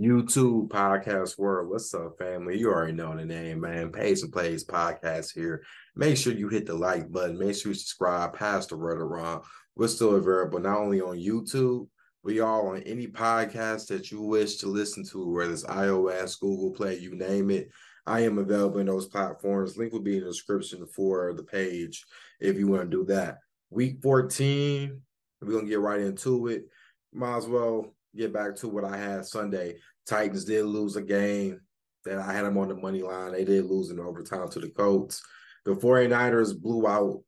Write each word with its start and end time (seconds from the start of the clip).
YouTube 0.00 0.68
podcast 0.68 1.38
world. 1.38 1.68
What's 1.68 1.92
up, 1.94 2.18
family? 2.18 2.58
You 2.58 2.70
already 2.70 2.92
know 2.92 3.14
the 3.16 3.24
name, 3.24 3.60
man. 3.60 3.92
Pays 3.92 4.22
and 4.22 4.32
Plays 4.32 4.64
podcast 4.64 5.34
here. 5.34 5.62
Make 5.94 6.16
sure 6.16 6.32
you 6.32 6.48
hit 6.48 6.66
the 6.66 6.74
like 6.74 7.10
button. 7.12 7.38
Make 7.38 7.56
sure 7.56 7.72
you 7.72 7.74
subscribe. 7.74 8.34
Pass 8.34 8.66
the 8.66 8.76
word 8.76 9.00
around. 9.00 9.44
We're 9.76 9.88
still 9.88 10.16
available 10.16 10.60
not 10.60 10.78
only 10.78 11.00
on 11.00 11.18
YouTube, 11.18 11.88
we 12.24 12.40
are 12.40 12.74
on 12.74 12.82
any 12.82 13.06
podcast 13.06 13.88
that 13.88 14.10
you 14.10 14.22
wish 14.22 14.56
to 14.58 14.66
listen 14.66 15.04
to, 15.08 15.28
whether 15.28 15.52
it's 15.52 15.64
iOS, 15.64 16.38
Google 16.40 16.70
Play, 16.70 16.98
you 16.98 17.14
name 17.14 17.50
it. 17.50 17.68
I 18.06 18.20
am 18.20 18.38
available 18.38 18.78
in 18.78 18.86
those 18.86 19.06
platforms. 19.06 19.76
Link 19.76 19.92
will 19.92 20.00
be 20.00 20.16
in 20.16 20.24
the 20.24 20.30
description 20.30 20.86
for 20.86 21.34
the 21.34 21.42
page 21.42 22.04
if 22.40 22.56
you 22.56 22.66
want 22.66 22.90
to 22.90 22.96
do 22.96 23.04
that. 23.06 23.38
Week 23.70 23.98
14, 24.02 25.00
we're 25.40 25.52
gonna 25.52 25.68
get 25.68 25.80
right 25.80 26.00
into 26.00 26.46
it. 26.48 26.64
Might 27.12 27.36
as 27.36 27.46
well 27.46 27.94
get 28.16 28.32
back 28.32 28.56
to 28.56 28.68
what 28.68 28.84
I 28.84 28.96
had 28.96 29.24
Sunday. 29.24 29.76
Titans 30.06 30.44
did 30.44 30.64
lose 30.64 30.96
a 30.96 31.02
game 31.02 31.60
that 32.04 32.18
I 32.18 32.32
had 32.32 32.44
them 32.44 32.58
on 32.58 32.68
the 32.68 32.74
money 32.74 33.02
line. 33.02 33.32
They 33.32 33.44
did 33.44 33.66
lose 33.66 33.90
in 33.90 34.00
overtime 34.00 34.48
to 34.50 34.60
the 34.60 34.70
Colts. 34.70 35.22
The 35.64 35.74
49ers 35.74 36.60
blew 36.60 36.86
out 36.86 37.22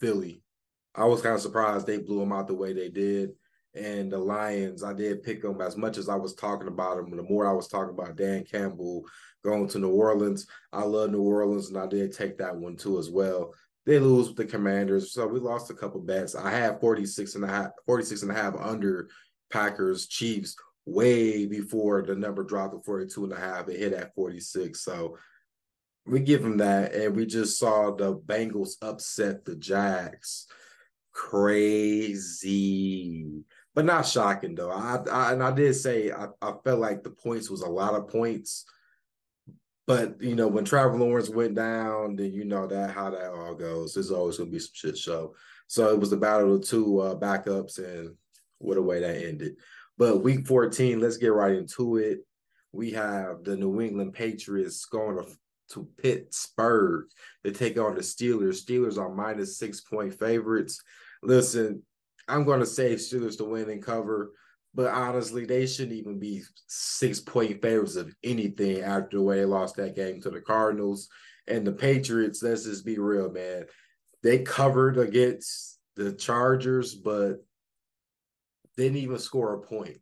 Philly. 0.00 0.42
I 0.94 1.04
was 1.04 1.22
kind 1.22 1.34
of 1.34 1.40
surprised 1.40 1.86
they 1.86 1.98
blew 1.98 2.20
them 2.20 2.32
out 2.32 2.46
the 2.46 2.54
way 2.54 2.72
they 2.72 2.88
did. 2.88 3.30
And 3.74 4.12
the 4.12 4.18
Lions, 4.18 4.84
I 4.84 4.92
did 4.92 5.24
pick 5.24 5.42
them 5.42 5.60
as 5.60 5.76
much 5.76 5.98
as 5.98 6.08
I 6.08 6.14
was 6.14 6.34
talking 6.34 6.68
about 6.68 6.96
them. 6.96 7.16
The 7.16 7.24
more 7.24 7.48
I 7.48 7.52
was 7.52 7.66
talking 7.66 7.92
about 7.92 8.16
Dan 8.16 8.44
Campbell 8.44 9.04
going 9.42 9.66
to 9.68 9.80
New 9.80 9.90
Orleans, 9.90 10.46
I 10.72 10.84
love 10.84 11.10
New 11.10 11.22
Orleans, 11.22 11.68
and 11.68 11.78
I 11.78 11.86
did 11.86 12.12
take 12.12 12.38
that 12.38 12.54
one 12.54 12.76
too 12.76 13.00
as 13.00 13.10
well. 13.10 13.52
They 13.84 13.98
lose 13.98 14.28
with 14.28 14.36
the 14.36 14.44
Commanders, 14.46 15.12
so 15.12 15.26
we 15.26 15.40
lost 15.40 15.70
a 15.70 15.74
couple 15.74 16.00
bets. 16.00 16.36
I 16.36 16.50
had 16.50 16.80
46 16.80 17.34
and 17.34 17.44
a 17.44 17.48
half, 17.48 17.70
46 17.84 18.22
and 18.22 18.30
a 18.30 18.34
half 18.34 18.54
under 18.58 19.08
Packers, 19.54 20.08
Chiefs 20.08 20.56
way 20.84 21.46
before 21.46 22.02
the 22.02 22.16
number 22.16 22.42
dropped 22.42 22.74
to 22.74 22.80
42 22.80 23.24
and 23.24 23.32
a 23.32 23.38
half. 23.38 23.68
It 23.68 23.78
hit 23.78 23.92
at 23.92 24.12
46. 24.16 24.80
So 24.80 25.16
we 26.06 26.18
give 26.18 26.42
them 26.42 26.56
that. 26.56 26.92
And 26.92 27.14
we 27.14 27.24
just 27.24 27.56
saw 27.56 27.94
the 27.94 28.16
Bengals 28.16 28.72
upset 28.82 29.44
the 29.44 29.54
Jags. 29.54 30.48
Crazy. 31.12 32.64
But 33.76 33.84
not 33.84 34.08
shocking 34.08 34.56
though. 34.56 34.72
I, 34.72 34.98
I 35.10 35.32
and 35.32 35.42
I 35.42 35.52
did 35.52 35.74
say 35.74 36.10
I, 36.10 36.26
I 36.42 36.54
felt 36.64 36.80
like 36.80 37.04
the 37.04 37.10
points 37.10 37.48
was 37.48 37.62
a 37.62 37.68
lot 37.68 37.94
of 37.94 38.08
points. 38.08 38.64
But 39.86 40.20
you 40.20 40.34
know, 40.34 40.48
when 40.48 40.64
Trevor 40.64 40.98
Lawrence 40.98 41.28
went 41.28 41.54
down, 41.54 42.16
then 42.16 42.32
you 42.32 42.44
know 42.44 42.66
that 42.66 42.90
how 42.90 43.10
that 43.10 43.30
all 43.30 43.54
goes. 43.54 43.94
There's 43.94 44.10
always 44.10 44.38
gonna 44.38 44.50
be 44.50 44.58
some 44.58 44.70
shit 44.72 44.98
show. 44.98 45.34
So 45.66 45.92
it 45.92 46.00
was 46.00 46.10
the 46.10 46.16
battle 46.16 46.54
of 46.54 46.64
two 46.64 47.00
uh, 47.00 47.14
backups, 47.16 47.78
and 47.78 48.16
what 48.58 48.76
a 48.76 48.82
way 48.82 49.00
that 49.00 49.16
ended. 49.16 49.56
But 49.96 50.22
week 50.22 50.46
14, 50.46 51.00
let's 51.00 51.16
get 51.16 51.32
right 51.32 51.54
into 51.54 51.96
it. 51.96 52.20
We 52.72 52.90
have 52.92 53.44
the 53.44 53.56
New 53.56 53.80
England 53.80 54.14
Patriots 54.14 54.84
going 54.86 55.16
to, 55.16 55.30
to 55.70 55.88
Pittsburgh 56.02 57.04
to 57.44 57.52
take 57.52 57.78
on 57.78 57.94
the 57.94 58.00
Steelers. 58.00 58.64
Steelers 58.64 58.98
are 58.98 59.14
minus 59.14 59.58
six 59.58 59.80
point 59.80 60.18
favorites. 60.18 60.82
Listen, 61.22 61.82
I'm 62.26 62.44
going 62.44 62.60
to 62.60 62.66
say 62.66 62.94
Steelers 62.94 63.38
to 63.38 63.44
win 63.44 63.70
and 63.70 63.82
cover, 63.82 64.32
but 64.74 64.92
honestly, 64.92 65.44
they 65.44 65.66
shouldn't 65.66 65.96
even 65.96 66.18
be 66.18 66.42
six 66.66 67.20
point 67.20 67.62
favorites 67.62 67.96
of 67.96 68.14
anything 68.24 68.80
after 68.80 69.18
the 69.18 69.22
way 69.22 69.38
they 69.38 69.44
lost 69.44 69.76
that 69.76 69.94
game 69.94 70.20
to 70.22 70.30
the 70.30 70.40
Cardinals. 70.40 71.08
And 71.46 71.66
the 71.66 71.72
Patriots, 71.72 72.42
let's 72.42 72.64
just 72.64 72.84
be 72.84 72.98
real, 72.98 73.30
man. 73.30 73.66
They 74.22 74.40
covered 74.40 74.98
against 74.98 75.78
the 75.94 76.12
Chargers, 76.12 76.94
but 76.94 77.44
didn't 78.76 78.98
even 78.98 79.18
score 79.18 79.54
a 79.54 79.60
point. 79.60 79.98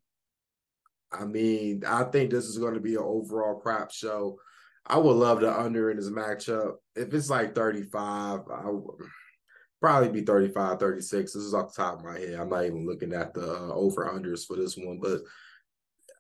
I 1.13 1.25
mean, 1.25 1.85
I 1.87 2.05
think 2.05 2.31
this 2.31 2.47
is 2.47 2.59
going 2.59 2.75
to 2.75 2.81
be 2.81 2.95
an 2.95 3.03
overall 3.03 3.61
crap 3.61 3.93
show. 3.93 4.39
I 4.87 4.99
would 4.99 5.13
love 5.13 5.41
the 5.41 5.53
under 5.53 5.91
in 5.91 5.99
this 5.99 6.09
matchup. 6.09 6.75
If 6.97 7.13
it's 7.15 7.31
like 7.31 7.55
35, 7.55 8.41
I 8.51 8.71
would 8.71 9.07
probably 9.81 10.09
be 10.09 10.23
35, 10.23 10.79
36. 10.79 11.33
This 11.33 11.43
is 11.43 11.55
off 11.55 11.75
the 11.75 11.83
top 11.83 11.99
of 11.99 12.05
my 12.05 12.19
head. 12.19 12.35
I'm 12.35 12.49
not 12.49 12.65
even 12.65 12.87
looking 12.87 13.13
at 13.13 13.35
the 13.35 13.53
uh, 13.53 13.75
over 13.75 14.07
unders 14.07 14.47
for 14.47 14.57
this 14.57 14.77
one, 14.77 14.99
but 15.01 15.21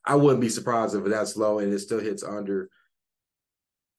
I 0.04 0.16
wouldn't 0.16 0.40
be 0.40 0.48
surprised 0.48 0.94
if 0.94 1.04
that's 1.04 1.36
low 1.36 1.60
and 1.60 1.72
it 1.72 1.78
still 1.78 2.00
hits 2.00 2.22
under. 2.22 2.68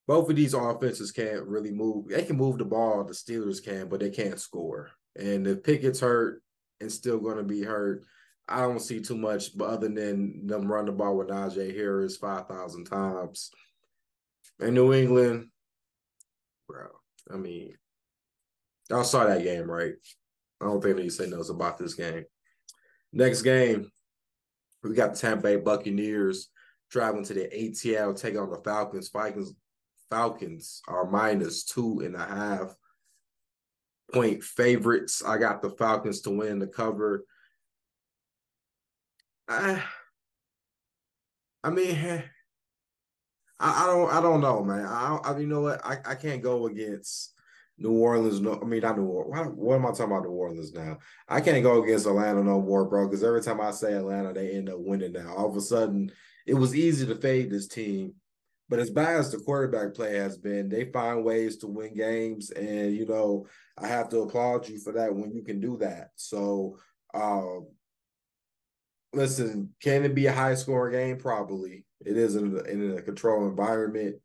Both 0.05 0.29
of 0.29 0.35
these 0.35 0.53
offenses 0.53 1.11
can't 1.11 1.47
really 1.47 1.71
move. 1.71 2.09
They 2.09 2.23
can 2.23 2.35
move 2.35 2.57
the 2.57 2.65
ball, 2.65 3.03
the 3.05 3.13
Steelers 3.13 3.63
can, 3.63 3.87
but 3.87 4.01
they 4.01 4.09
can't 4.09 4.39
score. 4.39 4.91
And 5.15 5.47
if 5.47 5.63
Pickett's 5.63 6.01
hurt 6.01 6.41
and 6.81 6.91
still 6.91 7.19
going 7.19 7.37
to 7.37 7.43
be 7.43 7.63
hurt, 7.63 8.03
I 8.47 8.61
don't 8.61 8.79
see 8.79 8.99
too 9.01 9.17
much, 9.17 9.57
but 9.57 9.69
other 9.69 9.87
than 9.87 10.47
them 10.47 10.71
run 10.71 10.85
the 10.85 10.91
ball 10.91 11.17
with 11.17 11.29
Najee 11.29 11.75
Harris 11.75 12.17
five 12.17 12.47
thousand 12.47 12.85
times. 12.85 13.51
In 14.59 14.73
New 14.73 14.93
England, 14.93 15.47
bro. 16.67 16.87
I 17.33 17.37
mean, 17.37 17.75
y'all 18.89 19.03
saw 19.03 19.25
that 19.25 19.43
game, 19.43 19.69
right? 19.69 19.93
I 20.61 20.65
don't 20.65 20.81
think 20.81 20.97
they 20.97 21.09
say 21.09 21.27
nothing 21.27 21.55
about 21.55 21.77
this 21.77 21.93
game. 21.93 22.25
Next 23.11 23.41
game, 23.41 23.89
we 24.83 24.93
got 24.93 25.13
the 25.13 25.19
Tampa 25.19 25.43
Bay 25.43 25.55
Buccaneers 25.57 26.49
traveling 26.91 27.25
to 27.25 27.33
the 27.33 27.47
ATL, 27.47 28.19
taking 28.19 28.39
on 28.39 28.49
the 28.49 28.61
Falcons. 28.63 29.09
Falcons, 29.09 29.53
Falcons 30.09 30.81
are 30.87 31.09
minus 31.09 31.63
two 31.63 32.01
and 32.01 32.15
a 32.15 32.25
half 32.25 32.75
point 34.13 34.43
favorites. 34.43 35.23
I 35.25 35.37
got 35.37 35.61
the 35.61 35.71
Falcons 35.71 36.21
to 36.21 36.29
win 36.29 36.59
the 36.59 36.67
cover. 36.67 37.25
I, 39.47 39.83
I 41.63 41.69
mean, 41.69 42.23
I, 43.59 43.83
I 43.83 43.85
don't, 43.85 44.11
I 44.11 44.21
don't 44.21 44.41
know, 44.41 44.63
man. 44.63 44.85
I, 44.85 45.17
I, 45.23 45.37
you 45.37 45.47
know 45.47 45.61
what? 45.61 45.85
I, 45.85 45.97
I 46.05 46.15
can't 46.15 46.41
go 46.41 46.67
against 46.67 47.33
New 47.77 47.91
Orleans. 47.91 48.39
No, 48.39 48.59
I 48.61 48.65
mean, 48.65 48.81
not 48.81 48.97
New 48.97 49.05
Orleans. 49.05 49.53
What, 49.55 49.75
am 49.75 49.85
I 49.85 49.89
talking 49.89 50.05
about? 50.05 50.23
New 50.23 50.29
Orleans 50.29 50.73
now. 50.73 50.97
I 51.27 51.41
can't 51.41 51.63
go 51.63 51.83
against 51.83 52.05
Atlanta 52.05 52.43
no 52.43 52.61
more, 52.61 52.85
bro. 52.85 53.07
Because 53.07 53.23
every 53.23 53.41
time 53.41 53.61
I 53.61 53.71
say 53.71 53.93
Atlanta, 53.93 54.33
they 54.33 54.51
end 54.51 54.69
up 54.69 54.79
winning. 54.79 55.13
Now, 55.13 55.33
all 55.35 55.49
of 55.49 55.55
a 55.55 55.61
sudden, 55.61 56.11
it 56.45 56.53
was 56.53 56.75
easy 56.75 57.05
to 57.05 57.15
fade 57.15 57.49
this 57.49 57.67
team. 57.67 58.13
But 58.69 58.79
as 58.79 58.89
bad 58.89 59.17
as 59.17 59.31
the 59.31 59.37
quarterback 59.37 59.93
play 59.93 60.15
has 60.15 60.37
been, 60.37 60.69
they 60.69 60.85
find 60.85 61.23
ways 61.23 61.57
to 61.57 61.67
win 61.67 61.93
games, 61.93 62.49
and 62.49 62.95
you 62.95 63.05
know 63.05 63.45
I 63.77 63.87
have 63.87 64.09
to 64.09 64.21
applaud 64.21 64.67
you 64.67 64.79
for 64.79 64.93
that 64.93 65.13
when 65.13 65.31
you 65.31 65.43
can 65.43 65.59
do 65.59 65.77
that. 65.77 66.11
So, 66.15 66.77
um, 67.13 67.67
listen, 69.13 69.73
can 69.81 70.03
it 70.03 70.15
be 70.15 70.25
a 70.27 70.33
high 70.33 70.55
scoring 70.55 70.93
game? 70.93 71.17
Probably. 71.17 71.85
It 72.05 72.17
is 72.17 72.35
in 72.35 72.57
a, 72.57 72.61
in 72.63 72.97
a 72.97 73.01
controlled 73.01 73.49
environment. 73.49 74.17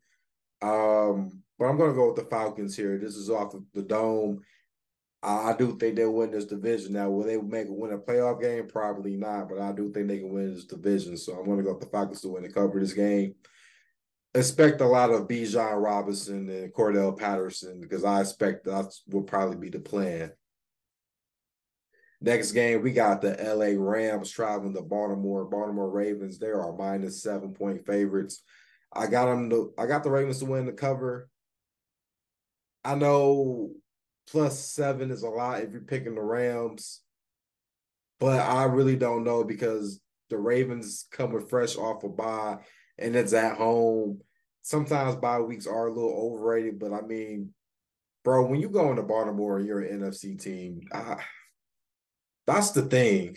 Um, 0.60 1.42
but 1.58 1.66
I'm 1.66 1.76
going 1.76 1.90
to 1.90 1.96
go 1.96 2.08
with 2.08 2.16
the 2.16 2.30
Falcons 2.30 2.76
here. 2.76 2.98
This 2.98 3.16
is 3.16 3.30
off 3.30 3.54
of 3.54 3.62
the 3.74 3.82
dome. 3.82 4.40
I, 5.22 5.50
I 5.50 5.56
do 5.56 5.76
think 5.76 5.96
they'll 5.96 6.12
win 6.12 6.30
this 6.30 6.46
division. 6.46 6.92
Now, 6.92 7.10
will 7.10 7.24
they 7.24 7.36
make 7.36 7.66
win 7.68 7.92
a 7.92 7.98
playoff 7.98 8.40
game? 8.40 8.66
Probably 8.66 9.16
not, 9.16 9.48
but 9.48 9.60
I 9.60 9.72
do 9.72 9.92
think 9.92 10.08
they 10.08 10.18
can 10.18 10.32
win 10.32 10.54
this 10.54 10.64
division. 10.64 11.16
So 11.16 11.34
I'm 11.34 11.44
going 11.44 11.58
to 11.58 11.64
go 11.64 11.72
with 11.72 11.80
the 11.80 11.86
Falcons 11.86 12.20
to 12.22 12.28
win 12.28 12.44
and 12.44 12.54
cover 12.54 12.80
this 12.80 12.92
game. 12.92 13.34
Expect 14.34 14.80
a 14.80 14.86
lot 14.86 15.10
of 15.10 15.26
Bijan 15.26 15.82
Robinson 15.82 16.48
and 16.48 16.72
Cordarrelle 16.72 17.16
Patterson 17.16 17.80
because 17.80 18.04
I 18.04 18.20
expect 18.20 18.64
that 18.64 18.92
will 19.08 19.22
probably 19.22 19.56
be 19.56 19.70
the 19.70 19.80
plan. 19.80 20.32
Next 22.20 22.52
game, 22.52 22.82
we 22.82 22.92
got 22.92 23.20
the 23.20 23.36
LA 23.40 23.80
Rams 23.80 24.30
traveling 24.30 24.74
to 24.74 24.82
Baltimore. 24.82 25.44
Baltimore 25.44 25.88
Ravens, 25.88 26.38
they 26.38 26.48
are 26.48 26.76
minus 26.76 27.22
seven 27.22 27.54
point 27.54 27.86
favorites. 27.86 28.42
I 28.92 29.06
got 29.06 29.26
them 29.26 29.50
to, 29.50 29.72
I 29.78 29.86
got 29.86 30.02
the 30.02 30.10
Ravens 30.10 30.40
to 30.40 30.46
win 30.46 30.66
the 30.66 30.72
cover. 30.72 31.28
I 32.84 32.96
know 32.96 33.70
plus 34.30 34.58
seven 34.58 35.10
is 35.10 35.22
a 35.22 35.28
lot 35.28 35.60
if 35.62 35.70
you're 35.70 35.80
picking 35.82 36.16
the 36.16 36.22
Rams, 36.22 37.02
but 38.18 38.40
I 38.40 38.64
really 38.64 38.96
don't 38.96 39.24
know 39.24 39.44
because 39.44 40.00
the 40.28 40.38
Ravens 40.38 41.06
come 41.12 41.32
with 41.32 41.48
fresh 41.48 41.76
off 41.76 42.02
a 42.02 42.08
bye 42.08 42.58
and 42.98 43.14
it's 43.14 43.32
at 43.32 43.56
home. 43.56 44.20
Sometimes 44.62 45.16
bye 45.16 45.40
weeks 45.40 45.66
are 45.66 45.86
a 45.86 45.92
little 45.92 46.34
overrated, 46.34 46.78
but 46.80 46.92
I 46.92 47.02
mean, 47.02 47.54
bro, 48.24 48.44
when 48.46 48.60
you 48.60 48.68
go 48.68 48.90
into 48.90 49.02
Baltimore 49.02 49.60
you're 49.60 49.80
an 49.80 50.00
NFC 50.00 50.40
team, 50.40 50.80
I, 50.92 51.22
that's 52.48 52.70
the 52.70 52.82
thing. 52.82 53.36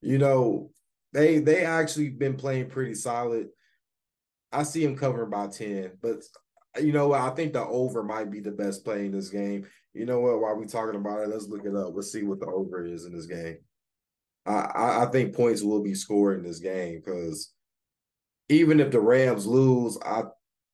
You 0.00 0.18
know, 0.18 0.70
they 1.12 1.40
they 1.40 1.64
actually 1.64 2.10
been 2.10 2.36
playing 2.36 2.70
pretty 2.70 2.94
solid. 2.94 3.48
I 4.52 4.62
see 4.62 4.84
him 4.84 4.96
covering 4.96 5.30
by 5.30 5.48
10, 5.48 5.98
but 6.00 6.22
you 6.80 6.92
know 6.92 7.08
what? 7.08 7.20
I 7.20 7.30
think 7.30 7.52
the 7.52 7.64
over 7.64 8.02
might 8.02 8.30
be 8.30 8.40
the 8.40 8.52
best 8.52 8.84
play 8.84 9.06
in 9.06 9.12
this 9.12 9.28
game. 9.28 9.66
You 9.92 10.06
know 10.06 10.20
what? 10.20 10.40
While 10.40 10.56
we 10.56 10.66
talking 10.66 10.98
about 10.98 11.20
it, 11.20 11.28
let's 11.28 11.48
look 11.48 11.64
it 11.64 11.74
up. 11.74 11.94
Let's 11.94 12.12
see 12.12 12.22
what 12.22 12.38
the 12.38 12.46
over 12.46 12.84
is 12.84 13.06
in 13.06 13.14
this 13.14 13.26
game. 13.26 13.58
I, 14.46 14.52
I, 14.52 15.02
I 15.04 15.06
think 15.06 15.34
points 15.34 15.62
will 15.62 15.82
be 15.82 15.94
scored 15.94 16.38
in 16.38 16.44
this 16.44 16.60
game 16.60 17.02
because 17.04 17.52
even 18.48 18.78
if 18.78 18.90
the 18.90 19.00
Rams 19.00 19.46
lose, 19.46 19.98
I 20.04 20.24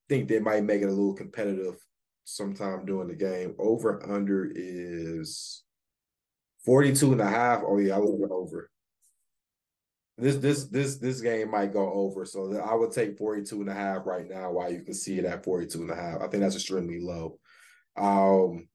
think 0.07 0.27
they 0.27 0.39
might 0.39 0.63
make 0.63 0.81
it 0.81 0.85
a 0.85 0.89
little 0.89 1.15
competitive 1.15 1.77
sometime 2.25 2.85
during 2.85 3.07
the 3.07 3.15
game. 3.15 3.55
Over 3.57 4.03
under 4.11 4.51
is 4.53 5.63
42 6.65 7.11
and 7.13 7.21
a 7.21 7.27
half. 7.29 7.61
Oh, 7.65 7.77
yeah, 7.77 7.95
I 7.95 7.99
will 7.99 8.17
go 8.17 8.33
over. 8.35 8.69
this 10.17 10.35
this 10.37 10.65
this 10.65 10.97
this 10.97 11.21
game 11.21 11.51
might 11.51 11.73
go 11.73 11.91
over. 11.93 12.25
So 12.25 12.57
I 12.57 12.73
would 12.75 12.91
take 12.91 13.17
42 13.17 13.61
and 13.61 13.69
a 13.69 13.73
half 13.73 14.05
right 14.05 14.27
now 14.27 14.51
while 14.51 14.71
you 14.71 14.81
can 14.81 14.93
see 14.93 15.17
it 15.17 15.25
at 15.25 15.43
42 15.45 15.81
and 15.81 15.91
a 15.91 15.95
half. 15.95 16.21
I 16.21 16.27
think 16.27 16.43
that's 16.43 16.55
extremely 16.55 16.99
low. 16.99 17.39
Um 17.97 18.67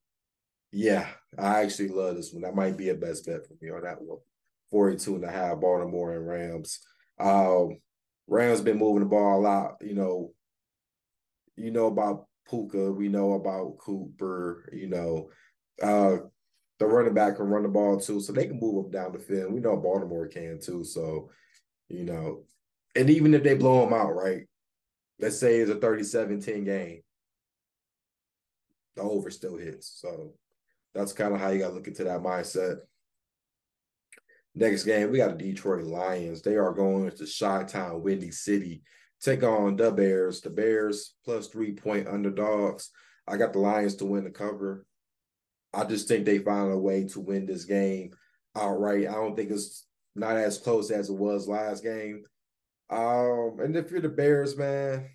yeah, 0.72 1.08
I 1.38 1.62
actually 1.62 1.88
love 1.88 2.16
this 2.16 2.32
one. 2.32 2.42
That 2.42 2.54
might 2.56 2.76
be 2.76 2.88
a 2.90 2.94
best 2.94 3.26
bet 3.26 3.46
for 3.46 3.54
me 3.60 3.70
on 3.70 3.82
that 3.82 4.00
one. 4.02 4.18
42 4.70 5.16
and 5.16 5.24
a 5.24 5.30
half 5.30 5.60
Baltimore 5.60 6.16
and 6.16 6.26
Rams. 6.26 6.80
Um 7.20 7.78
Rams 8.26 8.62
been 8.62 8.78
moving 8.78 9.00
the 9.00 9.06
ball 9.06 9.40
a 9.40 9.42
lot, 9.42 9.76
you 9.82 9.94
know. 9.94 10.32
You 11.56 11.70
know 11.70 11.86
about 11.86 12.26
Puka, 12.48 12.92
we 12.92 13.08
know 13.08 13.34
about 13.34 13.78
Cooper, 13.78 14.68
you 14.72 14.88
know. 14.88 15.30
Uh 15.82 16.18
the 16.78 16.86
running 16.86 17.14
back 17.14 17.36
can 17.36 17.46
run 17.46 17.62
the 17.62 17.68
ball 17.68 17.98
too, 18.00 18.20
so 18.20 18.32
they 18.32 18.46
can 18.46 18.58
move 18.58 18.86
up 18.86 18.92
down 18.92 19.12
the 19.12 19.18
field. 19.18 19.52
We 19.52 19.60
know 19.60 19.76
Baltimore 19.76 20.26
can 20.26 20.58
too, 20.60 20.84
so 20.84 21.30
you 21.88 22.04
know, 22.04 22.44
and 22.94 23.10
even 23.10 23.34
if 23.34 23.42
they 23.42 23.54
blow 23.54 23.84
them 23.84 23.94
out, 23.94 24.14
right? 24.14 24.46
Let's 25.20 25.38
say 25.38 25.58
it's 25.58 25.70
a 25.70 25.76
37-10 25.76 26.64
game, 26.64 27.02
the 28.96 29.02
over 29.02 29.30
still 29.30 29.56
hits. 29.56 30.00
So 30.00 30.34
that's 30.94 31.12
kind 31.12 31.34
of 31.34 31.40
how 31.40 31.50
you 31.50 31.58
got 31.60 31.68
to 31.68 31.74
look 31.74 31.86
into 31.86 32.04
that 32.04 32.20
mindset. 32.20 32.78
Next 34.56 34.84
game, 34.84 35.10
we 35.10 35.18
got 35.18 35.36
the 35.36 35.52
Detroit 35.52 35.84
Lions. 35.84 36.42
They 36.42 36.56
are 36.56 36.72
going 36.72 37.10
to 37.10 37.26
Chi-Town, 37.26 38.02
Windy 38.02 38.30
City, 38.30 38.82
take 39.20 39.42
on 39.42 39.76
the 39.76 39.90
Bears. 39.90 40.40
The 40.40 40.50
Bears 40.50 41.14
plus 41.24 41.48
three 41.48 41.72
point 41.72 42.08
underdogs. 42.08 42.90
I 43.26 43.36
got 43.36 43.52
the 43.52 43.58
Lions 43.58 43.96
to 43.96 44.04
win 44.04 44.24
the 44.24 44.30
cover. 44.30 44.86
I 45.74 45.84
just 45.84 46.08
think 46.08 46.24
they 46.24 46.38
found 46.38 46.72
a 46.72 46.78
way 46.78 47.04
to 47.08 47.20
win 47.20 47.46
this 47.46 47.64
game 47.64 48.12
outright. 48.56 49.08
I 49.08 49.12
don't 49.12 49.36
think 49.36 49.50
it's 49.50 49.86
not 50.14 50.36
as 50.36 50.58
close 50.58 50.90
as 50.90 51.10
it 51.10 51.14
was 51.14 51.48
last 51.48 51.82
game. 51.82 52.24
Um, 52.90 53.58
and 53.60 53.76
if 53.76 53.90
you're 53.90 54.00
the 54.00 54.08
Bears, 54.08 54.56
man, 54.56 55.08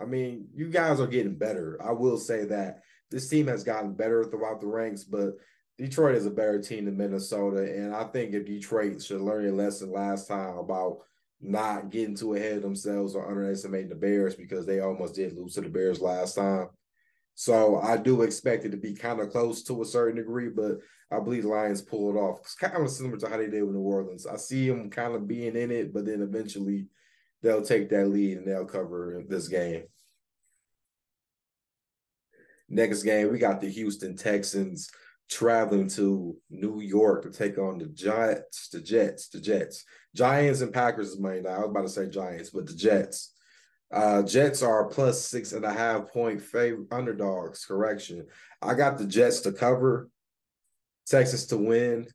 I 0.00 0.04
mean, 0.04 0.48
you 0.54 0.68
guys 0.68 1.00
are 1.00 1.06
getting 1.06 1.36
better. 1.36 1.78
I 1.82 1.92
will 1.92 2.18
say 2.18 2.44
that 2.46 2.82
this 3.10 3.28
team 3.28 3.46
has 3.46 3.64
gotten 3.64 3.94
better 3.94 4.24
throughout 4.24 4.60
the 4.60 4.66
ranks, 4.66 5.04
but 5.04 5.34
Detroit 5.78 6.16
is 6.16 6.26
a 6.26 6.30
better 6.30 6.60
team 6.60 6.84
than 6.84 6.96
Minnesota. 6.96 7.62
And 7.62 7.94
I 7.94 8.04
think 8.04 8.34
if 8.34 8.46
Detroit 8.46 9.02
should 9.02 9.20
learn 9.20 9.48
a 9.48 9.52
lesson 9.52 9.90
last 9.92 10.28
time 10.28 10.58
about 10.58 10.98
not 11.40 11.90
getting 11.90 12.16
too 12.16 12.34
ahead 12.34 12.56
of 12.56 12.62
themselves 12.62 13.14
or 13.14 13.28
underestimating 13.28 13.90
the 13.90 13.94
Bears 13.94 14.34
because 14.34 14.66
they 14.66 14.80
almost 14.80 15.14
did 15.14 15.36
lose 15.36 15.54
to 15.54 15.60
the 15.62 15.68
Bears 15.68 16.00
last 16.00 16.34
time. 16.34 16.68
So 17.36 17.78
I 17.80 17.98
do 17.98 18.22
expect 18.22 18.64
it 18.64 18.70
to 18.70 18.78
be 18.78 18.94
kind 18.94 19.20
of 19.20 19.30
close 19.30 19.62
to 19.64 19.82
a 19.82 19.84
certain 19.84 20.16
degree, 20.16 20.48
but 20.48 20.78
I 21.10 21.20
believe 21.20 21.44
Lions 21.44 21.82
pull 21.82 22.10
it 22.10 22.18
off. 22.18 22.40
It's 22.40 22.54
kind 22.54 22.82
of 22.82 22.90
similar 22.90 23.18
to 23.18 23.28
how 23.28 23.36
they 23.36 23.48
did 23.48 23.62
with 23.62 23.74
New 23.74 23.82
Orleans. 23.82 24.26
I 24.26 24.36
see 24.36 24.66
them 24.66 24.88
kind 24.88 25.14
of 25.14 25.28
being 25.28 25.54
in 25.54 25.70
it, 25.70 25.92
but 25.92 26.06
then 26.06 26.22
eventually 26.22 26.86
they'll 27.42 27.62
take 27.62 27.90
that 27.90 28.08
lead 28.08 28.38
and 28.38 28.48
they'll 28.48 28.64
cover 28.64 29.22
this 29.28 29.48
game. 29.48 29.84
Next 32.70 33.02
game, 33.02 33.30
we 33.30 33.38
got 33.38 33.60
the 33.60 33.68
Houston 33.68 34.16
Texans 34.16 34.90
traveling 35.28 35.88
to 35.88 36.38
New 36.48 36.80
York 36.80 37.22
to 37.22 37.30
take 37.30 37.58
on 37.58 37.78
the 37.78 37.86
Giants, 37.86 38.70
the 38.70 38.80
Jets, 38.80 39.28
the 39.28 39.40
Jets. 39.40 39.84
Giants 40.14 40.62
and 40.62 40.72
Packers 40.72 41.10
is 41.10 41.20
Monday 41.20 41.42
night. 41.42 41.56
I 41.56 41.58
was 41.58 41.68
about 41.68 41.82
to 41.82 41.88
say 41.90 42.08
Giants, 42.08 42.48
but 42.48 42.66
the 42.66 42.74
Jets. 42.74 43.34
Uh, 43.92 44.22
Jets 44.22 44.62
are 44.62 44.88
plus 44.88 45.24
six 45.24 45.52
and 45.52 45.64
a 45.64 45.72
half 45.72 46.08
point 46.12 46.42
favor 46.42 46.84
underdogs. 46.90 47.64
Correction. 47.64 48.26
I 48.60 48.74
got 48.74 48.98
the 48.98 49.06
Jets 49.06 49.40
to 49.40 49.52
cover, 49.52 50.10
Texas 51.06 51.46
to 51.46 51.56
win. 51.56 52.06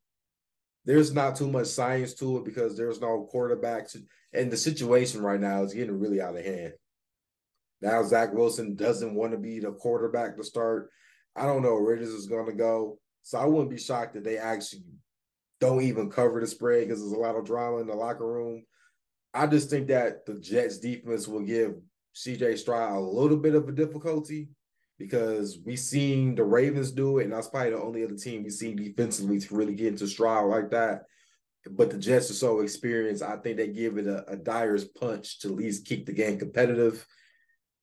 There's 0.83 1.13
not 1.13 1.35
too 1.35 1.50
much 1.50 1.68
science 1.68 2.13
to 2.15 2.38
it 2.38 2.45
because 2.45 2.75
there's 2.75 3.00
no 3.00 3.29
quarterbacks, 3.33 3.95
and 4.33 4.51
the 4.51 4.57
situation 4.57 5.21
right 5.21 5.39
now 5.39 5.63
is 5.63 5.73
getting 5.73 6.00
really 6.00 6.21
out 6.21 6.35
of 6.35 6.44
hand. 6.44 6.73
Now 7.81 8.03
Zach 8.03 8.33
Wilson 8.33 8.75
doesn't 8.75 9.15
want 9.15 9.31
to 9.31 9.38
be 9.38 9.59
the 9.59 9.71
quarterback 9.71 10.35
to 10.38 10.44
start. 10.44 10.89
I 11.35 11.45
don't 11.45 11.62
know 11.62 11.79
where 11.79 11.97
this 11.97 12.09
is 12.09 12.27
going 12.27 12.47
to 12.47 12.53
go. 12.53 13.00
So 13.23 13.39
I 13.39 13.45
wouldn't 13.45 13.69
be 13.69 13.77
shocked 13.77 14.15
that 14.15 14.23
they 14.23 14.38
actually 14.38 14.83
don't 15.59 15.81
even 15.81 16.09
cover 16.09 16.39
the 16.39 16.47
spread 16.47 16.88
because 16.88 17.00
there's 17.00 17.13
a 17.13 17.19
lot 17.19 17.35
of 17.35 17.45
drama 17.45 17.77
in 17.77 17.88
the 17.88 17.94
locker 17.94 18.27
room. 18.27 18.63
I 19.33 19.48
just 19.48 19.69
think 19.69 19.88
that 19.88 20.25
the 20.25 20.36
Jets 20.36 20.80
defense 20.80 21.28
will 21.28 21.42
give 21.42 21.75
CJ 22.16 22.57
Stroud 22.57 22.98
a 22.98 23.00
little 23.00 23.38
bit 23.38 23.56
of 23.56 23.68
a 23.69 23.72
difficulty 23.72 24.50
because 24.98 25.57
we've 25.66 25.80
seen 25.80 26.36
the 26.36 26.44
Ravens 26.44 26.92
do 26.92 27.18
it, 27.18 27.24
and 27.24 27.33
that's 27.33 27.48
probably 27.48 27.72
the 27.72 27.81
only 27.81 28.04
other 28.04 28.16
team 28.16 28.44
we've 28.44 28.51
seen 28.51 28.75
defensively 28.75 29.39
to 29.39 29.56
really 29.56 29.74
get 29.74 29.88
into 29.88 30.07
Stroud 30.07 30.50
like 30.50 30.69
that. 30.72 31.04
But 31.69 31.92
the 31.92 31.98
Jets 31.98 32.30
are 32.30 32.36
so 32.36 32.60
experienced, 32.60 33.24
I 33.24 33.38
think 33.38 33.57
they 33.57 33.68
give 33.68 33.98
it 33.98 34.07
a, 34.07 34.30
a 34.31 34.36
Dyer's 34.36 34.86
punch 34.86 35.39
to 35.39 35.50
at 35.50 35.56
least 35.56 35.86
keep 35.86 36.06
the 36.06 36.12
game 36.12 36.38
competitive. 36.38 37.06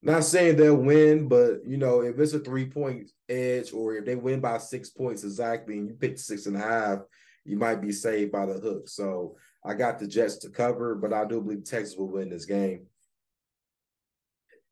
Not 0.02 0.24
saying 0.24 0.56
they'll 0.56 0.76
win, 0.76 1.28
but 1.28 1.64
you 1.66 1.76
know, 1.76 2.02
if 2.02 2.18
it's 2.18 2.32
a 2.32 2.38
three 2.38 2.66
point 2.66 3.10
edge 3.28 3.72
or 3.72 3.96
if 3.96 4.04
they 4.04 4.14
win 4.14 4.40
by 4.40 4.58
six 4.58 4.90
points 4.90 5.24
exactly 5.24 5.78
and 5.78 5.88
you 5.88 5.94
pick 5.94 6.18
six 6.18 6.46
and 6.46 6.56
a 6.56 6.60
half, 6.60 7.00
you 7.44 7.56
might 7.56 7.80
be 7.80 7.90
saved 7.90 8.30
by 8.30 8.46
the 8.46 8.54
hook. 8.54 8.88
So 8.88 9.36
I 9.68 9.74
got 9.74 9.98
the 9.98 10.06
Jets 10.06 10.38
to 10.38 10.48
cover, 10.48 10.94
but 10.94 11.12
I 11.12 11.26
do 11.26 11.42
believe 11.42 11.64
Texas 11.64 11.94
will 11.94 12.08
win 12.08 12.30
this 12.30 12.46
game. 12.46 12.86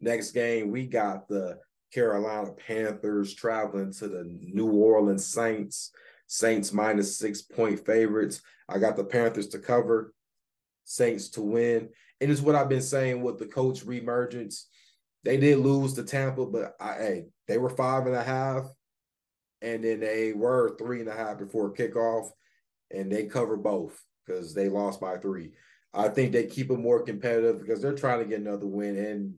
Next 0.00 0.31
game, 0.31 0.70
we 0.70 0.87
got 0.87 1.28
the 1.28 1.58
Carolina 1.93 2.52
Panthers 2.52 3.34
traveling 3.34 3.93
to 3.93 4.08
the 4.08 4.25
New 4.25 4.70
Orleans 4.70 5.26
Saints. 5.26 5.93
Saints 6.28 6.72
minus 6.72 7.19
six 7.19 7.43
point 7.43 7.84
favorites. 7.84 8.40
I 8.70 8.78
got 8.78 8.96
the 8.96 9.04
Panthers 9.04 9.48
to 9.48 9.58
cover, 9.58 10.14
Saints 10.84 11.28
to 11.31 11.42
win. 11.42 11.90
And 12.22 12.31
it's 12.31 12.40
what 12.40 12.54
I've 12.54 12.70
been 12.70 12.81
saying 12.81 13.22
with 13.22 13.38
the 13.38 13.46
coach 13.46 13.84
reemergence. 13.84 14.64
They 15.25 15.37
did 15.37 15.58
lose 15.58 15.92
to 15.94 16.04
Tampa, 16.04 16.46
but 16.46 16.75
I, 16.81 16.94
hey, 16.94 17.25
they 17.49 17.58
were 17.58 17.69
five 17.69 18.06
and 18.06 18.16
a 18.16 18.25
half, 18.25 18.64
and 19.60 19.84
then 19.84 20.00
they 20.00 20.32
were 20.32 20.75
three 20.78 21.00
and 21.00 21.08
a 21.10 21.14
half 21.14 21.38
before 21.38 21.75
kickoff, 21.75 22.31
and 22.90 23.12
they 23.12 23.26
covered 23.26 23.62
both 23.62 24.02
because 24.26 24.55
they 24.55 24.69
lost 24.69 25.00
by 25.00 25.17
three. 25.19 25.52
I 25.94 26.08
think 26.08 26.32
they 26.32 26.46
keep 26.46 26.70
it 26.70 26.78
more 26.78 27.02
competitive 27.02 27.61
because 27.61 27.81
they're 27.81 27.94
trying 27.94 28.19
to 28.19 28.26
get 28.26 28.40
another 28.40 28.67
win. 28.67 28.99
And 28.99 29.34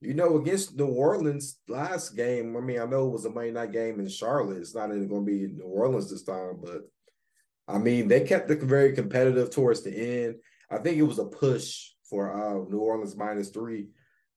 you 0.00 0.14
know, 0.14 0.36
against 0.36 0.76
New 0.76 0.86
Orleans 0.86 1.58
last 1.68 2.16
game, 2.16 2.56
I 2.56 2.60
mean, 2.60 2.80
I 2.80 2.86
know 2.86 3.06
it 3.06 3.12
was 3.12 3.24
a 3.24 3.30
Monday 3.30 3.52
night 3.52 3.72
game 3.72 4.00
in 4.00 4.08
Charlotte. 4.08 4.58
It's 4.58 4.74
not 4.74 4.90
even 4.90 5.08
going 5.08 5.24
to 5.24 5.30
be 5.30 5.46
New 5.46 5.64
Orleans 5.64 6.10
this 6.10 6.24
time, 6.24 6.58
but 6.62 6.82
I 7.68 7.78
mean, 7.78 8.08
they 8.08 8.22
kept 8.22 8.50
it 8.50 8.62
very 8.62 8.92
competitive 8.92 9.50
towards 9.50 9.82
the 9.82 9.94
end. 10.24 10.36
I 10.70 10.78
think 10.78 10.96
it 10.96 11.02
was 11.02 11.18
a 11.18 11.24
push 11.24 11.90
for 12.08 12.32
uh, 12.32 12.68
New 12.68 12.78
Orleans 12.78 13.16
minus 13.16 13.50
three. 13.50 13.88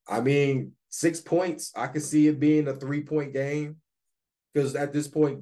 I 0.07 0.21
mean, 0.21 0.73
six 0.89 1.19
points, 1.19 1.71
I 1.75 1.87
could 1.87 2.03
see 2.03 2.27
it 2.27 2.39
being 2.39 2.67
a 2.67 2.73
three 2.73 3.01
point 3.01 3.33
game 3.33 3.77
because 4.53 4.75
at 4.75 4.93
this 4.93 5.07
point, 5.07 5.41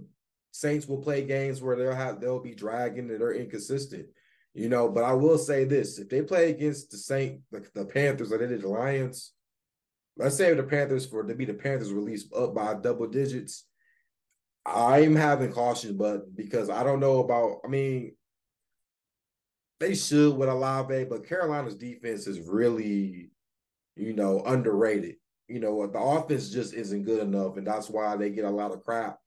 Saints 0.52 0.88
will 0.88 1.02
play 1.02 1.24
games 1.26 1.62
where 1.62 1.76
they'll 1.76 1.96
have 1.96 2.22
they'll 2.22 2.40
be 2.40 2.54
dragging 2.54 3.10
and 3.10 3.20
they're 3.20 3.34
inconsistent. 3.34 4.06
You 4.54 4.70
know, 4.70 4.88
but 4.88 5.04
I 5.04 5.14
will 5.14 5.38
say 5.38 5.64
this: 5.64 5.98
if 5.98 6.10
they 6.10 6.22
play 6.22 6.52
against 6.52 6.92
the 6.92 6.98
Saint, 6.98 7.42
the, 7.52 7.66
the 7.74 7.86
Panthers, 7.86 8.32
or 8.32 8.38
they 8.38 8.48
did 8.48 8.62
the 8.62 8.70
Lions, 8.70 9.34
let's 10.18 10.36
say 10.36 10.54
the 10.54 10.64
Panthers 10.64 11.06
for 11.06 11.24
to 11.24 11.36
be 11.36 11.46
the 11.46 11.54
Panthers 11.54 11.92
released 11.92 12.34
up 12.34 12.54
by 12.54 12.76
double 12.76 13.08
digits, 13.08 13.66
I'm 14.66 15.16
having 15.16 15.52
caution, 15.52 15.98
but 15.98 16.36
because 16.36 16.70
I 16.70 16.84
don't 16.84 17.00
know 17.00 17.20
about, 17.20 17.58
I 17.66 17.68
mean, 17.68 18.16
they 19.80 19.96
should 19.96 20.38
with 20.38 20.50
Olave, 20.50 21.06
but 21.06 21.28
Carolina's 21.28 21.76
defense 21.76 22.28
is 22.28 22.40
really, 22.40 23.32
you 23.96 24.14
know, 24.14 24.44
underrated. 24.46 25.16
You 25.48 25.60
know, 25.60 25.86
the 25.88 26.00
offense 26.00 26.50
just 26.50 26.74
isn't 26.74 27.04
good 27.04 27.22
enough, 27.22 27.58
and 27.58 27.68
that's 27.68 27.90
why 27.90 28.16
they 28.16 28.30
get 28.30 28.46
a 28.46 28.50
lot 28.50 28.72
of 28.72 28.84
crap. 28.84 29.18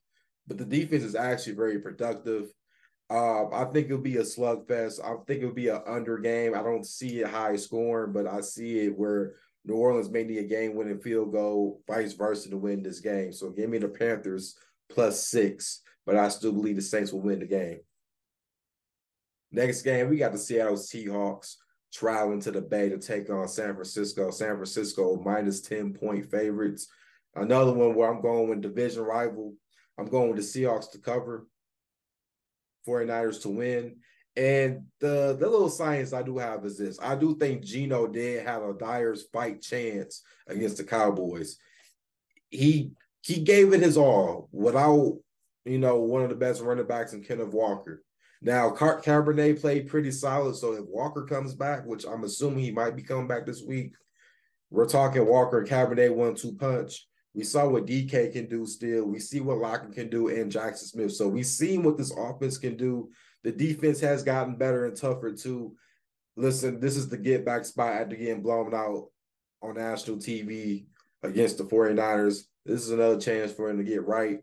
But 0.46 0.56
the 0.56 0.64
defense 0.64 1.02
is 1.02 1.14
actually 1.14 1.56
very 1.56 1.80
productive. 1.80 2.46
Uh, 3.08 3.48
I 3.50 3.64
think 3.66 3.86
it'll 3.86 3.98
be 3.98 4.16
a 4.16 4.22
slugfest. 4.22 5.04
I 5.04 5.14
think 5.26 5.42
it'll 5.42 5.54
be 5.54 5.68
an 5.68 5.82
under 5.86 6.18
game. 6.18 6.54
I 6.54 6.62
don't 6.62 6.84
see 6.84 7.20
it 7.20 7.28
high 7.28 7.56
scoring, 7.56 8.12
but 8.12 8.26
I 8.26 8.40
see 8.40 8.80
it 8.80 8.98
where 8.98 9.34
New 9.64 9.74
Orleans 9.74 10.10
may 10.10 10.24
need 10.24 10.38
a 10.38 10.44
game 10.44 10.74
winning 10.74 10.98
field 11.00 11.32
goal, 11.32 11.82
vice 11.86 12.14
versa, 12.14 12.50
to 12.50 12.56
win 12.56 12.82
this 12.82 13.00
game. 13.00 13.32
So 13.32 13.50
give 13.50 13.70
me 13.70 13.78
the 13.78 13.88
Panthers 13.88 14.56
plus 14.88 15.26
six, 15.28 15.82
but 16.04 16.16
I 16.16 16.28
still 16.28 16.52
believe 16.52 16.76
the 16.76 16.82
Saints 16.82 17.12
will 17.12 17.22
win 17.22 17.40
the 17.40 17.46
game. 17.46 17.80
Next 19.52 19.82
game, 19.82 20.10
we 20.10 20.16
got 20.16 20.32
the 20.32 20.38
Seattle 20.38 20.74
Seahawks 20.74 21.56
traveling 21.92 22.40
to 22.40 22.50
the 22.50 22.60
Bay 22.60 22.88
to 22.88 22.98
take 22.98 23.30
on 23.30 23.48
San 23.48 23.74
Francisco. 23.74 24.30
San 24.30 24.54
Francisco 24.56 25.22
minus 25.24 25.60
10 25.60 25.94
point 25.94 26.30
favorites. 26.30 26.88
Another 27.34 27.72
one 27.72 27.94
where 27.94 28.12
I'm 28.12 28.20
going 28.20 28.48
with 28.48 28.62
division 28.62 29.02
rival. 29.02 29.54
I'm 29.98 30.06
going 30.06 30.32
with 30.32 30.36
the 30.36 30.42
Seahawks 30.60 30.90
to 30.92 30.98
cover. 30.98 31.46
49ers 32.86 33.42
to 33.42 33.48
win. 33.48 33.96
And 34.36 34.84
the 35.00 35.36
the 35.38 35.48
little 35.48 35.70
science 35.70 36.12
I 36.12 36.22
do 36.22 36.36
have 36.38 36.64
is 36.66 36.76
this. 36.76 36.98
I 37.00 37.14
do 37.14 37.36
think 37.36 37.64
Geno 37.64 38.06
did 38.06 38.46
have 38.46 38.62
a 38.62 38.74
Dyer's 38.74 39.24
fight 39.32 39.62
chance 39.62 40.22
against 40.46 40.76
the 40.76 40.84
Cowboys. 40.84 41.56
He 42.50 42.90
he 43.22 43.40
gave 43.40 43.72
it 43.72 43.80
his 43.80 43.96
all 43.96 44.48
without, 44.52 45.18
you 45.64 45.78
know, 45.78 46.00
one 46.00 46.22
of 46.22 46.28
the 46.28 46.36
best 46.36 46.62
running 46.62 46.86
backs 46.86 47.14
in 47.14 47.24
Kenneth 47.24 47.54
Walker. 47.54 48.02
Now, 48.42 48.70
Car- 48.70 49.00
Charbonnet 49.00 49.60
played 49.60 49.88
pretty 49.88 50.10
solid. 50.10 50.56
So 50.56 50.74
if 50.74 50.84
Walker 50.84 51.24
comes 51.24 51.54
back, 51.54 51.86
which 51.86 52.04
I'm 52.06 52.24
assuming 52.24 52.58
he 52.58 52.70
might 52.70 52.94
be 52.94 53.02
coming 53.02 53.26
back 53.26 53.46
this 53.46 53.62
week, 53.62 53.94
we're 54.70 54.86
talking 54.86 55.26
Walker 55.26 55.60
and 55.60 55.68
Charbonnet 55.68 56.14
one 56.14 56.34
two 56.34 56.52
punch. 56.54 57.06
We 57.36 57.44
saw 57.44 57.68
what 57.68 57.84
DK 57.84 58.32
can 58.32 58.48
do 58.48 58.64
still. 58.64 59.04
We 59.04 59.18
see 59.18 59.40
what 59.40 59.58
Lockett 59.58 59.92
can 59.92 60.08
do 60.08 60.28
and 60.28 60.50
Jaxon 60.50 60.78
Smith. 60.78 61.12
So 61.12 61.28
we've 61.28 61.44
seen 61.44 61.82
what 61.82 61.98
this 61.98 62.10
offense 62.10 62.56
can 62.56 62.78
do. 62.78 63.10
The 63.44 63.52
defense 63.52 64.00
has 64.00 64.22
gotten 64.22 64.56
better 64.56 64.86
and 64.86 64.96
tougher 64.96 65.32
too. 65.32 65.76
Listen, 66.36 66.80
this 66.80 66.96
is 66.96 67.10
the 67.10 67.18
get 67.18 67.44
back 67.44 67.66
spot 67.66 67.92
after 67.92 68.16
getting 68.16 68.42
blown 68.42 68.74
out 68.74 69.08
on 69.62 69.74
national 69.74 70.16
TV 70.16 70.86
against 71.22 71.58
the 71.58 71.64
49ers. 71.64 72.44
This 72.64 72.80
is 72.80 72.90
another 72.90 73.20
chance 73.20 73.52
for 73.52 73.68
him 73.68 73.76
to 73.76 73.84
get 73.84 74.06
right. 74.06 74.38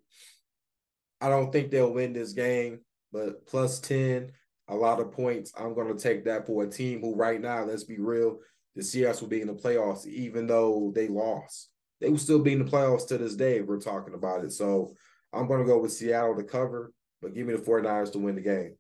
I 1.20 1.30
don't 1.30 1.52
think 1.52 1.72
they'll 1.72 1.94
win 1.94 2.14
this 2.14 2.34
game, 2.34 2.82
but 3.12 3.48
plus 3.48 3.80
10, 3.80 4.32
a 4.68 4.76
lot 4.76 5.00
of 5.00 5.12
points. 5.12 5.52
I'm 5.58 5.74
going 5.74 5.92
to 5.96 6.02
take 6.02 6.26
that 6.26 6.46
for 6.46 6.64
a 6.64 6.70
team 6.70 7.02
who, 7.02 7.16
right 7.16 7.42
now, 7.42 7.64
let's 7.64 7.86
be 7.86 7.98
real, 7.98 8.38
the 8.76 8.84
Seahawks 8.84 9.20
will 9.20 9.30
be 9.30 9.42
in 9.42 9.48
the 9.48 9.54
playoffs, 9.54 10.06
even 10.06 10.46
though 10.46 10.92
they 10.94 11.08
lost. 11.08 11.70
They 12.02 12.10
will 12.10 12.18
still 12.18 12.40
be 12.40 12.54
in 12.54 12.64
the 12.64 12.70
playoffs 12.70 13.08
to 13.08 13.18
this 13.18 13.36
day 13.36 13.60
if 13.60 13.66
we're 13.66 13.80
talking 13.80 14.14
about 14.14 14.44
it. 14.44 14.52
So 14.52 14.94
I'm 15.32 15.48
going 15.48 15.62
to 15.62 15.66
go 15.66 15.80
with 15.80 15.94
Seattle 15.94 16.36
to 16.36 16.44
cover, 16.44 16.92
but 17.22 17.34
give 17.34 17.48
me 17.48 17.54
the 17.54 17.62
49ers 17.62 18.12
to 18.14 18.20
win 18.20 18.36
the 18.36 18.42
game. 18.42 18.76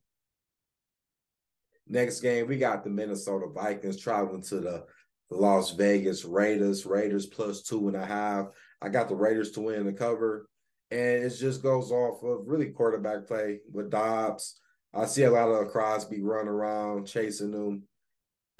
Next 1.87 2.21
game, 2.21 2.47
we 2.47 2.57
got 2.57 2.83
the 2.83 2.89
Minnesota 2.89 3.47
Vikings 3.47 3.99
traveling 3.99 4.43
to 4.43 4.59
the 4.59 4.85
Las 5.29 5.71
Vegas 5.71 6.25
Raiders. 6.25 6.85
Raiders 6.85 7.25
plus 7.25 7.61
two 7.63 7.87
and 7.87 7.97
a 7.97 8.05
half. 8.05 8.47
I 8.81 8.89
got 8.89 9.09
the 9.09 9.15
Raiders 9.15 9.51
to 9.51 9.61
win 9.61 9.85
the 9.85 9.93
cover. 9.93 10.47
And 10.91 11.23
it 11.23 11.29
just 11.29 11.63
goes 11.63 11.91
off 11.91 12.23
of 12.23 12.47
really 12.47 12.67
quarterback 12.67 13.25
play 13.27 13.59
with 13.71 13.89
Dobbs. 13.89 14.59
I 14.93 15.05
see 15.05 15.23
a 15.23 15.31
lot 15.31 15.49
of 15.49 15.69
Crosby 15.69 16.21
run 16.21 16.47
around 16.47 17.07
chasing 17.07 17.51
them. 17.51 17.83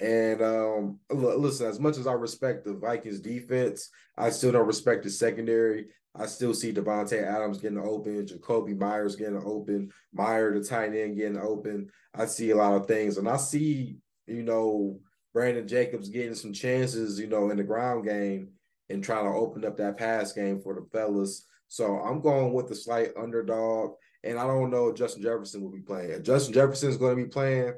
And 0.00 0.42
um, 0.42 0.98
listen, 1.10 1.66
as 1.66 1.78
much 1.78 1.98
as 1.98 2.06
I 2.06 2.12
respect 2.12 2.64
the 2.64 2.74
Vikings 2.74 3.20
defense, 3.20 3.90
I 4.16 4.30
still 4.30 4.52
don't 4.52 4.66
respect 4.66 5.04
the 5.04 5.10
secondary. 5.10 5.86
I 6.16 6.26
still 6.26 6.54
see 6.54 6.72
Davante 6.72 7.22
Adams 7.22 7.58
getting 7.58 7.78
open, 7.78 8.26
Jakobi 8.26 8.78
Meyers 8.78 9.16
getting 9.16 9.42
open, 9.44 9.92
Meyer 10.12 10.56
the 10.56 10.64
tight 10.64 10.94
end 10.94 11.16
getting 11.16 11.38
open. 11.38 11.90
I 12.14 12.26
see 12.26 12.50
a 12.50 12.56
lot 12.56 12.74
of 12.74 12.86
things, 12.86 13.18
and 13.18 13.28
I 13.28 13.36
see 13.36 13.96
you 14.26 14.42
know 14.42 15.00
Brandon 15.32 15.66
Jacobs 15.66 16.08
getting 16.08 16.36
some 16.36 16.52
chances, 16.52 17.18
you 17.18 17.26
know, 17.26 17.50
in 17.50 17.56
the 17.56 17.64
ground 17.64 18.06
game 18.06 18.50
and 18.88 19.02
trying 19.02 19.24
to 19.24 19.36
open 19.36 19.64
up 19.64 19.76
that 19.78 19.98
pass 19.98 20.32
game 20.32 20.60
for 20.60 20.74
the 20.74 20.86
fellas. 20.92 21.46
So 21.66 21.98
I'm 21.98 22.20
going 22.20 22.52
with 22.52 22.68
the 22.68 22.76
slight 22.76 23.10
underdog, 23.16 23.94
and 24.22 24.38
I 24.38 24.46
don't 24.46 24.70
know 24.70 24.88
if 24.88 24.96
Justin 24.96 25.22
Jefferson 25.22 25.62
will 25.62 25.72
be 25.72 25.80
playing. 25.80 26.10
If 26.10 26.22
Justin 26.22 26.54
Jefferson 26.54 26.90
is 26.90 26.96
going 26.96 27.16
to 27.16 27.24
be 27.24 27.28
playing, 27.28 27.74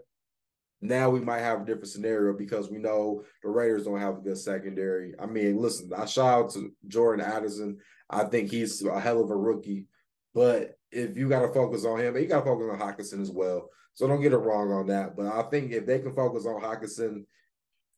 now 0.81 1.09
we 1.09 1.21
might 1.21 1.41
have 1.41 1.63
a 1.63 1.65
different 1.65 1.89
scenario 1.89 2.37
because 2.37 2.71
we 2.71 2.79
know 2.79 3.23
the 3.43 3.49
Raiders 3.49 3.85
don't 3.85 4.01
have 4.01 4.19
a 4.19 4.21
good 4.21 4.39
secondary. 4.39 5.15
I 5.19 5.27
mean, 5.27 5.59
listen, 5.59 5.91
I 5.97 6.05
shout 6.07 6.45
out 6.45 6.53
to 6.53 6.73
Jordan 6.87 7.25
Addison. 7.25 7.79
I 8.11 8.25
think 8.25 8.51
he's 8.51 8.85
a 8.85 9.01
hell 9.01 9.23
of 9.23 9.31
a 9.31 9.37
rookie. 9.37 9.87
But 10.35 10.79
if 10.93 11.17
you 11.17 11.29
got 11.29 11.43
to 11.43 11.49
focus 11.49 11.85
on 11.85 12.01
him, 12.01 12.17
you 12.17 12.27
got 12.27 12.41
to 12.41 12.45
focus 12.45 12.69
on 12.71 12.79
Hockenson 12.79 13.23
as 13.23 13.31
well. 13.31 13.71
So 13.95 14.07
don't 14.07 14.21
get 14.21 14.35
it 14.35 14.39
wrong 14.39 14.71
on 14.71 14.87
that. 14.89 15.17
But 15.17 15.27
I 15.29 15.43
think 15.45 15.73
if 15.73 15.87
they 15.87 15.99
can 16.01 16.13
focus 16.13 16.47
on 16.47 16.61
Hockenson, 16.61 17.25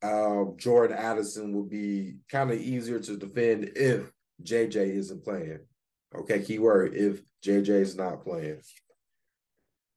uh, 0.03 0.53
Jordan 0.57 0.97
Addison 0.97 1.53
will 1.53 1.65
be 1.65 2.19
kind 2.31 2.53
of 2.53 2.61
easier 2.61 3.01
to 3.01 3.17
defend 3.17 3.73
if 3.75 4.13
JJ 4.45 4.95
isn't 4.95 5.25
playing. 5.25 5.59
Okay, 6.15 6.41
keyword 6.41 6.95
if 6.95 7.21
JJ 7.45 7.69
is 7.69 7.97
not 7.97 8.23
playing. 8.23 8.61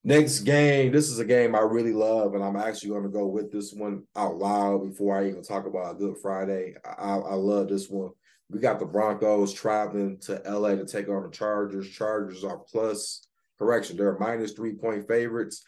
Next 0.03 0.39
game, 0.39 0.91
this 0.91 1.11
is 1.11 1.19
a 1.19 1.25
game 1.25 1.53
I 1.53 1.59
really 1.59 1.93
love, 1.93 2.33
and 2.33 2.43
I'm 2.43 2.55
actually 2.55 2.89
going 2.89 3.03
to 3.03 3.09
go 3.09 3.27
with 3.27 3.51
this 3.51 3.71
one 3.71 4.03
out 4.15 4.37
loud 4.37 4.89
before 4.89 5.15
I 5.15 5.27
even 5.27 5.43
talk 5.43 5.67
about 5.67 5.99
Good 5.99 6.17
Friday. 6.19 6.73
I, 6.83 7.17
I 7.17 7.35
love 7.35 7.69
this 7.69 7.87
one. 7.87 8.09
We 8.49 8.59
got 8.59 8.79
the 8.79 8.85
Broncos 8.85 9.53
traveling 9.53 10.17
to 10.21 10.41
LA 10.43 10.75
to 10.75 10.85
take 10.85 11.07
on 11.07 11.23
the 11.23 11.29
Chargers. 11.29 11.87
Chargers 11.89 12.43
are 12.43 12.57
plus, 12.57 13.27
correction, 13.59 13.95
they're 13.95 14.17
minus 14.17 14.53
three 14.53 14.73
point 14.73 15.07
favorites. 15.07 15.63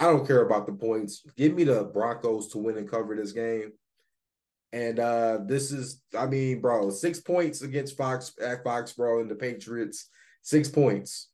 I 0.00 0.06
don't 0.06 0.26
care 0.26 0.42
about 0.42 0.66
the 0.66 0.72
points. 0.72 1.24
Give 1.36 1.54
me 1.54 1.64
the 1.64 1.84
Broncos 1.84 2.48
to 2.48 2.58
win 2.58 2.78
and 2.78 2.90
cover 2.90 3.14
this 3.14 3.32
game. 3.32 3.72
And 4.72 4.98
uh 4.98 5.38
this 5.46 5.72
is, 5.72 6.02
I 6.16 6.26
mean, 6.26 6.60
bro, 6.60 6.90
six 6.90 7.20
points 7.20 7.62
against 7.62 7.96
Fox 7.96 8.32
at 8.40 8.62
Foxborough 8.62 9.22
and 9.22 9.30
the 9.30 9.34
Patriots, 9.34 10.10
six 10.42 10.68
points. 10.68 11.30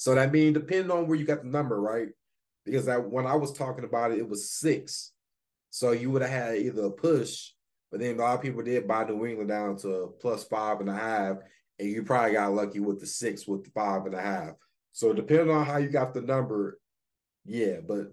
So 0.00 0.14
that 0.14 0.32
means 0.32 0.54
depending 0.54 0.90
on 0.90 1.06
where 1.06 1.18
you 1.18 1.26
got 1.26 1.42
the 1.42 1.50
number, 1.50 1.78
right? 1.78 2.08
Because 2.64 2.86
that 2.86 3.10
when 3.10 3.26
I 3.26 3.34
was 3.34 3.52
talking 3.52 3.84
about 3.84 4.12
it, 4.12 4.18
it 4.18 4.26
was 4.26 4.50
six. 4.50 5.12
So 5.68 5.90
you 5.90 6.10
would 6.10 6.22
have 6.22 6.30
had 6.30 6.56
either 6.56 6.84
a 6.84 6.90
push, 6.90 7.50
but 7.90 8.00
then 8.00 8.16
a 8.16 8.18
lot 8.18 8.36
of 8.36 8.40
people 8.40 8.62
did 8.62 8.88
buy 8.88 9.04
New 9.04 9.26
England 9.26 9.50
down 9.50 9.76
to 9.80 10.14
plus 10.18 10.44
five 10.44 10.80
and 10.80 10.88
a 10.88 10.94
half, 10.94 11.36
and 11.78 11.86
you 11.86 12.02
probably 12.02 12.32
got 12.32 12.54
lucky 12.54 12.80
with 12.80 12.98
the 12.98 13.06
six 13.06 13.46
with 13.46 13.62
the 13.62 13.70
five 13.72 14.06
and 14.06 14.14
a 14.14 14.22
half. 14.22 14.52
So 14.92 15.12
depending 15.12 15.54
on 15.54 15.66
how 15.66 15.76
you 15.76 15.90
got 15.90 16.14
the 16.14 16.22
number, 16.22 16.80
yeah, 17.44 17.80
but 17.86 18.10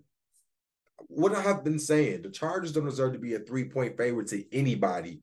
what 1.07 1.33
I 1.33 1.41
have 1.41 1.63
been 1.63 1.79
saying, 1.79 2.23
the 2.23 2.31
Chargers 2.31 2.73
don't 2.73 2.83
deserve 2.83 3.13
to 3.13 3.19
be 3.19 3.35
a 3.35 3.39
three 3.39 3.69
point 3.69 3.95
favorite 3.95 4.27
to 4.27 4.43
anybody. 4.53 5.21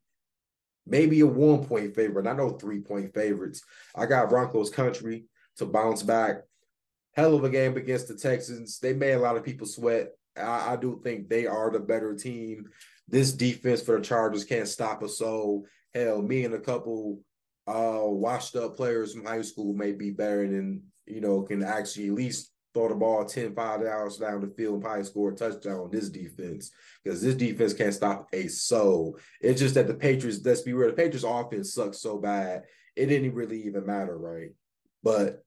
Maybe 0.86 1.20
a 1.20 1.26
one 1.26 1.66
point 1.66 1.94
favorite. 1.94 2.26
I 2.26 2.32
know 2.32 2.52
three 2.52 2.80
point 2.80 3.12
favorites. 3.12 3.62
I 3.94 4.06
got 4.06 4.30
Broncos 4.30 4.70
country 4.70 5.26
to 5.58 5.66
bounce 5.66 6.02
back 6.02 6.44
hell 7.14 7.34
of 7.34 7.44
a 7.44 7.50
game 7.50 7.76
against 7.76 8.08
the 8.08 8.14
Texans. 8.14 8.78
They 8.78 8.92
made 8.92 9.12
a 9.12 9.18
lot 9.18 9.36
of 9.36 9.44
people 9.44 9.66
sweat. 9.66 10.10
I, 10.36 10.72
I 10.72 10.76
do 10.76 11.00
think 11.02 11.28
they 11.28 11.46
are 11.46 11.70
the 11.70 11.80
better 11.80 12.14
team. 12.14 12.66
This 13.08 13.32
defense 13.32 13.82
for 13.82 13.98
the 13.98 14.04
Chargers 14.04 14.44
can't 14.44 14.68
stop 14.68 15.02
us. 15.02 15.18
So 15.18 15.64
hell, 15.94 16.22
me 16.22 16.44
and 16.44 16.54
a 16.54 16.60
couple 16.60 17.20
uh 17.66 18.02
washed 18.02 18.56
up 18.56 18.76
players 18.76 19.14
from 19.14 19.24
high 19.24 19.40
school 19.40 19.72
may 19.72 19.92
be 19.92 20.10
better 20.10 20.46
than 20.46 20.82
you 21.06 21.22
know 21.22 21.40
can 21.40 21.62
actually 21.62 22.08
at 22.08 22.12
least 22.12 22.52
throw 22.74 22.88
the 22.88 22.94
ball 22.94 23.24
10 23.24 23.54
5 23.54 23.82
hours 23.82 24.18
down 24.18 24.40
the 24.40 24.52
field 24.54 24.74
and 24.74 24.82
probably 24.82 25.04
score 25.04 25.30
a 25.30 25.34
touchdown 25.34 25.80
on 25.80 25.90
this 25.90 26.10
defense 26.10 26.72
because 27.02 27.22
this 27.22 27.36
defense 27.36 27.72
can't 27.72 27.94
stop 27.94 28.28
a 28.32 28.48
soul. 28.48 29.16
It's 29.40 29.60
just 29.60 29.76
that 29.76 29.86
the 29.86 29.94
Patriots, 29.94 30.40
let's 30.44 30.62
be 30.62 30.72
real, 30.72 30.88
the 30.90 30.96
Patriots 30.96 31.24
offense 31.26 31.72
sucks 31.72 32.00
so 32.00 32.18
bad, 32.18 32.64
it 32.96 33.06
didn't 33.06 33.34
really 33.34 33.62
even 33.62 33.86
matter, 33.86 34.18
right? 34.18 34.50
But 35.02 35.43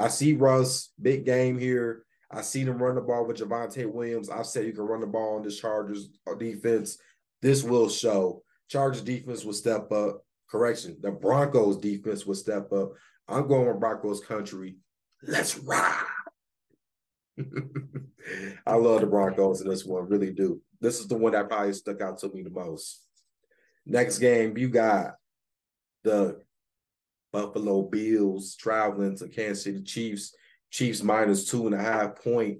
I 0.00 0.08
see 0.08 0.32
Russ, 0.32 0.92
big 1.00 1.26
game 1.26 1.58
here. 1.58 2.04
I 2.30 2.40
see 2.40 2.64
them 2.64 2.82
run 2.82 2.94
the 2.94 3.00
ball 3.02 3.26
with 3.26 3.38
Javonte 3.38 3.90
Williams. 3.92 4.30
I've 4.30 4.46
said 4.46 4.64
you 4.64 4.72
can 4.72 4.84
run 4.84 5.00
the 5.00 5.06
ball 5.06 5.36
on 5.36 5.42
this 5.42 5.60
Chargers 5.60 6.08
defense. 6.38 6.96
This 7.42 7.62
will 7.62 7.88
show. 7.88 8.42
Chargers 8.68 9.02
defense 9.02 9.44
will 9.44 9.52
step 9.52 9.92
up. 9.92 10.22
Correction, 10.50 10.96
the 11.00 11.10
Broncos 11.10 11.76
defense 11.76 12.24
will 12.24 12.34
step 12.34 12.72
up. 12.72 12.92
I'm 13.28 13.46
going 13.46 13.68
with 13.68 13.80
Broncos 13.80 14.20
country. 14.20 14.76
Let's 15.22 15.58
ride. 15.58 16.04
I 18.66 18.74
love 18.74 19.02
the 19.02 19.06
Broncos 19.06 19.60
in 19.60 19.68
this 19.68 19.84
one, 19.84 20.08
really 20.08 20.32
do. 20.32 20.60
This 20.80 20.98
is 20.98 21.08
the 21.08 21.16
one 21.16 21.32
that 21.32 21.48
probably 21.48 21.72
stuck 21.74 22.00
out 22.00 22.18
to 22.18 22.28
me 22.30 22.42
the 22.42 22.50
most. 22.50 23.04
Next 23.84 24.18
game, 24.18 24.56
you 24.56 24.68
got 24.68 25.14
the 26.04 26.40
Buffalo 27.32 27.82
Bills 27.82 28.56
traveling 28.56 29.16
to 29.16 29.28
Kansas 29.28 29.64
City 29.64 29.82
Chiefs. 29.82 30.34
Chiefs 30.70 31.02
minus 31.02 31.48
two 31.50 31.66
and 31.66 31.74
a 31.74 31.82
half 31.82 32.22
point 32.22 32.58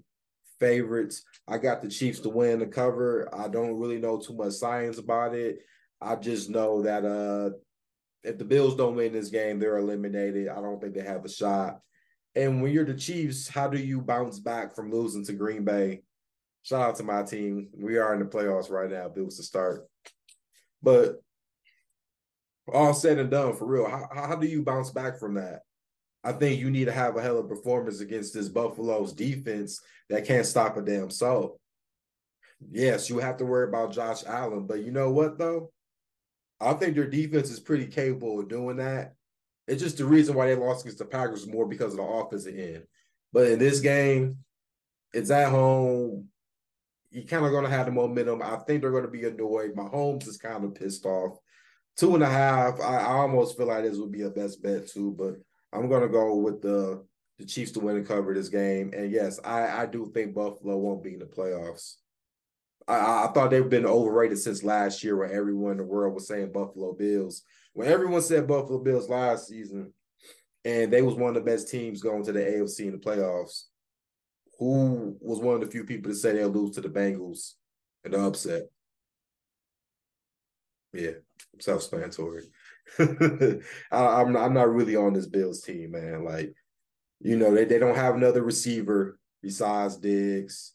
favorites. 0.59 1.23
I 1.49 1.59
got 1.59 1.83
the 1.83 1.89
Chiefs 1.89 2.21
to 2.21 2.29
win 2.29 2.59
the 2.59 2.67
cover. 2.67 3.29
I 3.35 3.49
don't 3.49 3.79
really 3.79 3.99
know 3.99 4.19
too 4.19 4.35
much 4.35 4.53
science 4.55 4.99
about 4.99 5.35
it. 5.35 5.59
I 6.01 6.17
just 6.17 6.51
know 6.51 6.83
that 6.83 7.05
uh 7.05 7.57
if 8.23 8.37
the 8.37 8.45
Bills 8.45 8.77
don't 8.77 8.97
win 8.97 9.13
this 9.13 9.31
game, 9.31 9.59
they're 9.59 9.79
eliminated. 9.79 10.49
I 10.49 10.57
don't 10.57 10.81
think 10.81 10.95
they 10.95 11.03
have 11.03 11.25
a 11.25 11.29
shot. 11.29 11.81
And 12.35 12.63
when 12.63 12.73
you're 12.73 12.85
the 12.85 12.95
Chiefs, 12.95 13.49
how 13.49 13.69
do 13.69 13.79
you 13.79 14.01
bounce 14.01 14.39
back 14.39 14.75
from 14.75 14.93
losing 14.93 15.25
to 15.25 15.33
Green 15.33 15.65
Bay? 15.65 16.03
Shout 16.63 16.83
out 16.83 16.97
to 16.97 17.03
my 17.03 17.23
team. 17.23 17.69
We 17.75 17.97
are 17.97 18.13
in 18.13 18.21
the 18.21 18.27
playoffs 18.27 18.71
right 18.71 18.91
now. 18.91 19.09
Bills 19.09 19.39
to 19.39 19.43
start. 19.43 19.87
But 20.83 21.23
all 22.69 22.95
said 22.95 23.19
and 23.19 23.31
done, 23.31 23.57
for 23.57 23.67
real, 23.67 23.89
how, 23.89 24.09
how 24.15 24.37
do 24.37 24.47
you 24.47 24.63
bounce 24.63 24.91
back 24.91 25.19
from 25.19 25.35
that? 25.35 25.63
I 26.23 26.33
think 26.33 26.61
you 26.61 26.71
need 26.71 26.85
to 26.85 26.93
have 26.93 27.17
a 27.17 27.23
hell 27.23 27.39
of 27.39 27.47
a 27.47 27.49
performance 27.49 28.01
against 28.01 28.35
this 28.35 28.49
Buffalo's 28.49 29.13
defense 29.13 29.81
that 30.11 30.27
can't 30.27 30.47
stop 30.47 30.77
a 30.77 30.83
damn 30.83 31.11
soul. 31.11 31.59
Yes, 32.71 33.09
you 33.09 33.19
have 33.19 33.39
to 33.39 33.47
worry 33.47 33.69
about 33.69 33.93
Josh 33.93 34.23
Allen, 34.27 34.67
but 34.67 34.85
you 34.85 34.91
know 34.91 35.11
what 35.11 35.39
though? 35.39 35.73
I 36.61 36.75
think 36.75 36.95
their 36.95 37.09
defense 37.09 37.51
is 37.51 37.59
pretty 37.59 37.87
capable 37.87 38.41
of 38.41 38.49
doing 38.49 38.77
that. 38.77 39.15
It's 39.67 39.83
just 39.83 39.97
the 39.97 40.05
reason 40.05 40.35
why 40.35 40.47
they 40.47 40.57
lost 40.57 40.85
against 40.85 40.99
the 40.99 41.07
Packers 41.07 41.47
more 41.47 41.67
because 41.67 41.93
of 41.93 41.99
the 41.99 42.03
offensive 42.03 42.59
end. 42.59 42.83
But 43.33 43.47
in 43.47 43.59
this 43.59 43.81
game, 43.81 44.39
it's 45.15 45.31
at 45.31 45.49
home. 45.49 46.27
You're 47.11 47.25
kind 47.25 47.47
of 47.47 47.51
going 47.51 47.65
to 47.65 47.71
have 47.71 47.87
the 47.87 47.93
momentum. 47.93 48.43
I 48.43 48.57
think 48.57 48.83
they're 48.83 48.91
going 48.91 49.05
to 49.05 49.11
be 49.11 49.25
annoyed. 49.25 49.75
My 49.75 49.85
Mahomes 49.85 50.29
is 50.29 50.37
kind 50.37 50.65
of 50.65 50.75
pissed 50.75 51.07
off 51.07 51.39
two 52.01 52.15
and 52.15 52.25
a 52.25 52.29
half. 52.29 52.81
I, 52.81 52.97
I 52.97 53.13
almost 53.13 53.57
feel 53.57 53.67
like 53.67 53.85
this 53.85 53.99
would 53.99 54.11
be 54.11 54.23
a 54.23 54.31
best 54.31 54.63
bet 54.63 54.89
too, 54.89 55.15
but 55.19 55.35
I'm 55.73 55.89
gonna 55.89 56.09
go 56.09 56.35
with 56.37 56.63
the 56.63 57.05
the 57.39 57.45
Chiefs 57.45 57.73
to 57.73 57.81
win 57.81 57.97
and 57.97 58.07
cover 58.07 58.35
this 58.35 58.49
game. 58.49 58.93
And 58.95 59.13
yes, 59.13 59.39
I, 59.45 59.83
I 59.83 59.87
do 59.87 60.11
think 60.13 60.35
Buffalo 60.35 60.77
won't 60.77 61.03
be 61.03 61.15
in 61.15 61.21
the 61.21 61.27
playoffs. 61.27 61.97
I, 62.89 62.95
I 63.25 63.31
thought 63.33 63.51
they've 63.51 63.69
been 63.69 63.87
overrated 63.87 64.39
since 64.39 64.63
last 64.63 65.05
year 65.05 65.17
when 65.17 65.31
everyone 65.31 65.73
in 65.73 65.79
the 65.79 65.85
world 65.85 66.15
was 66.15 66.27
saying 66.27 66.53
Buffalo 66.53 66.93
Bills. 66.93 67.43
When 67.73 67.89
everyone 67.89 68.23
said 68.23 68.49
Buffalo 68.49 68.79
Bills 68.79 69.09
last 69.09 69.49
season, 69.49 69.93
and 70.65 70.93
they 70.93 71.01
was 71.01 71.15
one 71.15 71.35
of 71.35 71.35
the 71.43 71.51
best 71.51 71.71
teams 71.71 72.03
going 72.03 72.25
to 72.25 72.33
the 72.33 72.41
AFC 72.41 72.81
in 72.81 72.93
the 72.93 72.99
playoffs, 72.99 73.65
who 74.59 75.17
was 75.21 75.39
one 75.39 75.55
of 75.55 75.61
the 75.63 75.71
few 75.71 75.85
people 75.85 76.11
to 76.11 76.17
say 76.17 76.33
they'll 76.33 76.49
lose 76.49 76.75
to 76.75 76.83
the 76.83 76.89
Bengals 76.89 77.53
in 78.05 78.13
the 78.13 78.21
upset? 78.21 78.65
Yeah, 80.93 81.13
self-explanatory. 81.61 82.45
I, 82.99 83.61
I'm 83.93 84.37
I'm 84.37 84.55
not 84.55 84.73
really 84.73 84.97
on 84.97 85.13
this 85.13 85.27
Bills 85.27 85.61
team, 85.61 85.93
man. 85.93 86.25
Like, 86.25 86.55
you 87.21 87.37
know, 87.37 87.55
they, 87.55 87.65
they 87.65 87.79
don't 87.79 87.97
have 87.97 88.15
another 88.17 88.43
receiver 88.43 89.19
besides 89.43 89.97
Diggs. 89.97 90.75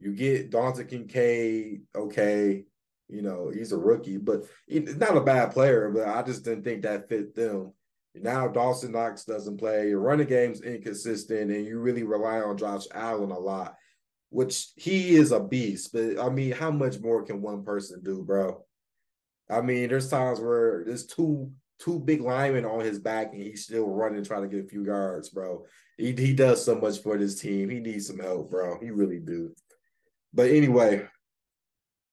You 0.00 0.12
get 0.12 0.50
Dalton 0.50 0.86
Kincaid, 0.86 1.82
okay. 1.94 2.64
You 3.08 3.22
know, 3.22 3.50
he's 3.52 3.72
a 3.72 3.76
rookie, 3.78 4.16
but 4.16 4.44
he's 4.66 4.96
not 4.96 5.16
a 5.16 5.20
bad 5.20 5.52
player, 5.52 5.90
but 5.90 6.08
I 6.08 6.22
just 6.22 6.44
didn't 6.44 6.64
think 6.64 6.82
that 6.82 7.08
fit 7.08 7.34
them. 7.34 7.72
Now 8.14 8.48
Dawson 8.48 8.92
Knox 8.92 9.24
doesn't 9.24 9.58
play. 9.58 9.88
Your 9.88 10.00
running 10.00 10.26
game's 10.26 10.60
inconsistent, 10.60 11.50
and 11.50 11.66
you 11.66 11.78
really 11.78 12.02
rely 12.02 12.40
on 12.40 12.58
Josh 12.58 12.84
Allen 12.94 13.30
a 13.30 13.38
lot, 13.38 13.74
which 14.30 14.68
he 14.76 15.14
is 15.14 15.32
a 15.32 15.40
beast. 15.40 15.92
But 15.92 16.18
I 16.18 16.28
mean, 16.28 16.52
how 16.52 16.70
much 16.70 17.00
more 17.00 17.22
can 17.22 17.40
one 17.40 17.64
person 17.64 18.00
do, 18.02 18.22
bro? 18.22 18.64
I 19.50 19.60
mean, 19.60 19.88
there's 19.88 20.08
times 20.08 20.40
where 20.40 20.84
there's 20.86 21.06
two 21.06 21.50
two 21.78 21.98
big 21.98 22.20
linemen 22.20 22.64
on 22.64 22.80
his 22.80 23.00
back 23.00 23.32
and 23.32 23.42
he's 23.42 23.64
still 23.64 23.88
running 23.88 24.22
trying 24.22 24.42
to 24.42 24.48
get 24.48 24.64
a 24.64 24.68
few 24.68 24.84
yards, 24.84 25.30
bro. 25.30 25.64
He 25.96 26.12
he 26.12 26.32
does 26.32 26.64
so 26.64 26.74
much 26.74 27.00
for 27.00 27.18
this 27.18 27.40
team. 27.40 27.68
He 27.68 27.80
needs 27.80 28.06
some 28.06 28.18
help, 28.18 28.50
bro. 28.50 28.78
He 28.80 28.90
really 28.90 29.18
do. 29.18 29.54
But 30.32 30.50
anyway, 30.50 31.06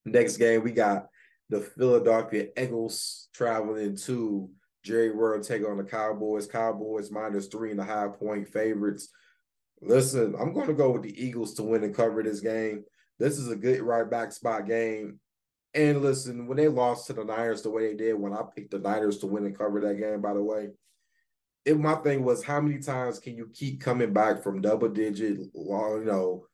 next 0.05 0.38
game 0.38 0.63
we 0.63 0.71
got 0.71 1.07
the 1.50 1.62
Philadelphia 1.62 2.48
Eagles 2.57 3.29
traveling 3.33 3.95
to 3.98 4.50
Jerry 4.83 5.12
World 5.12 5.43
take 5.43 5.67
on 5.67 5.77
the 5.77 5.83
Cowboys. 5.83 6.48
Cowboys 6.48 7.12
minus 7.12 7.48
three 7.48 7.71
and 7.71 7.79
a 7.79 7.86
half 7.86 8.17
point 8.19 8.48
favorites. 8.48 9.09
Listen, 9.81 10.36
I'm 10.39 10.53
going 10.53 10.67
to 10.67 10.74
go 10.74 10.91
with 10.91 11.03
the 11.03 11.24
Eagles 11.24 11.53
to 11.55 11.63
win 11.63 11.83
and 11.83 11.95
cover 11.95 12.21
this 12.21 12.41
game. 12.41 12.83
This 13.17 13.38
is 13.38 13.50
a 13.50 13.55
good 13.55 13.81
right 13.81 14.09
back 14.09 14.31
spot 14.31 14.67
game. 14.67 15.19
And 15.74 16.02
listen, 16.02 16.48
when 16.48 16.58
they 16.58 16.68
lost 16.68 17.08
to 17.08 17.14
the 17.14 17.24
Niners 17.24 17.62
the 17.62 17.70
way 17.70 17.90
they 17.90 17.96
did, 17.96 18.14
when 18.14 18.34
I 18.34 18.42
picked 18.56 18.72
the 18.72 18.80
Niners 18.80 19.20
to 19.20 19.28
win 19.28 19.46
and 19.46 19.58
cover 19.58 19.80
that 19.82 20.00
game, 20.00 20.22
by 20.22 20.34
the 20.34 20.42
way, 20.42 20.70
it 21.66 21.80
my 21.80 21.96
thing 21.96 22.24
was 22.24 22.44
how 22.44 22.60
many 22.60 22.80
times 22.80 23.20
can 23.20 23.36
you 23.36 23.50
keep 23.54 23.82
coming 23.82 24.14
back 24.14 24.42
from 24.42 24.62
double 24.62 24.90
digit, 24.90 25.38
you 25.54 26.04
know, 26.06 26.46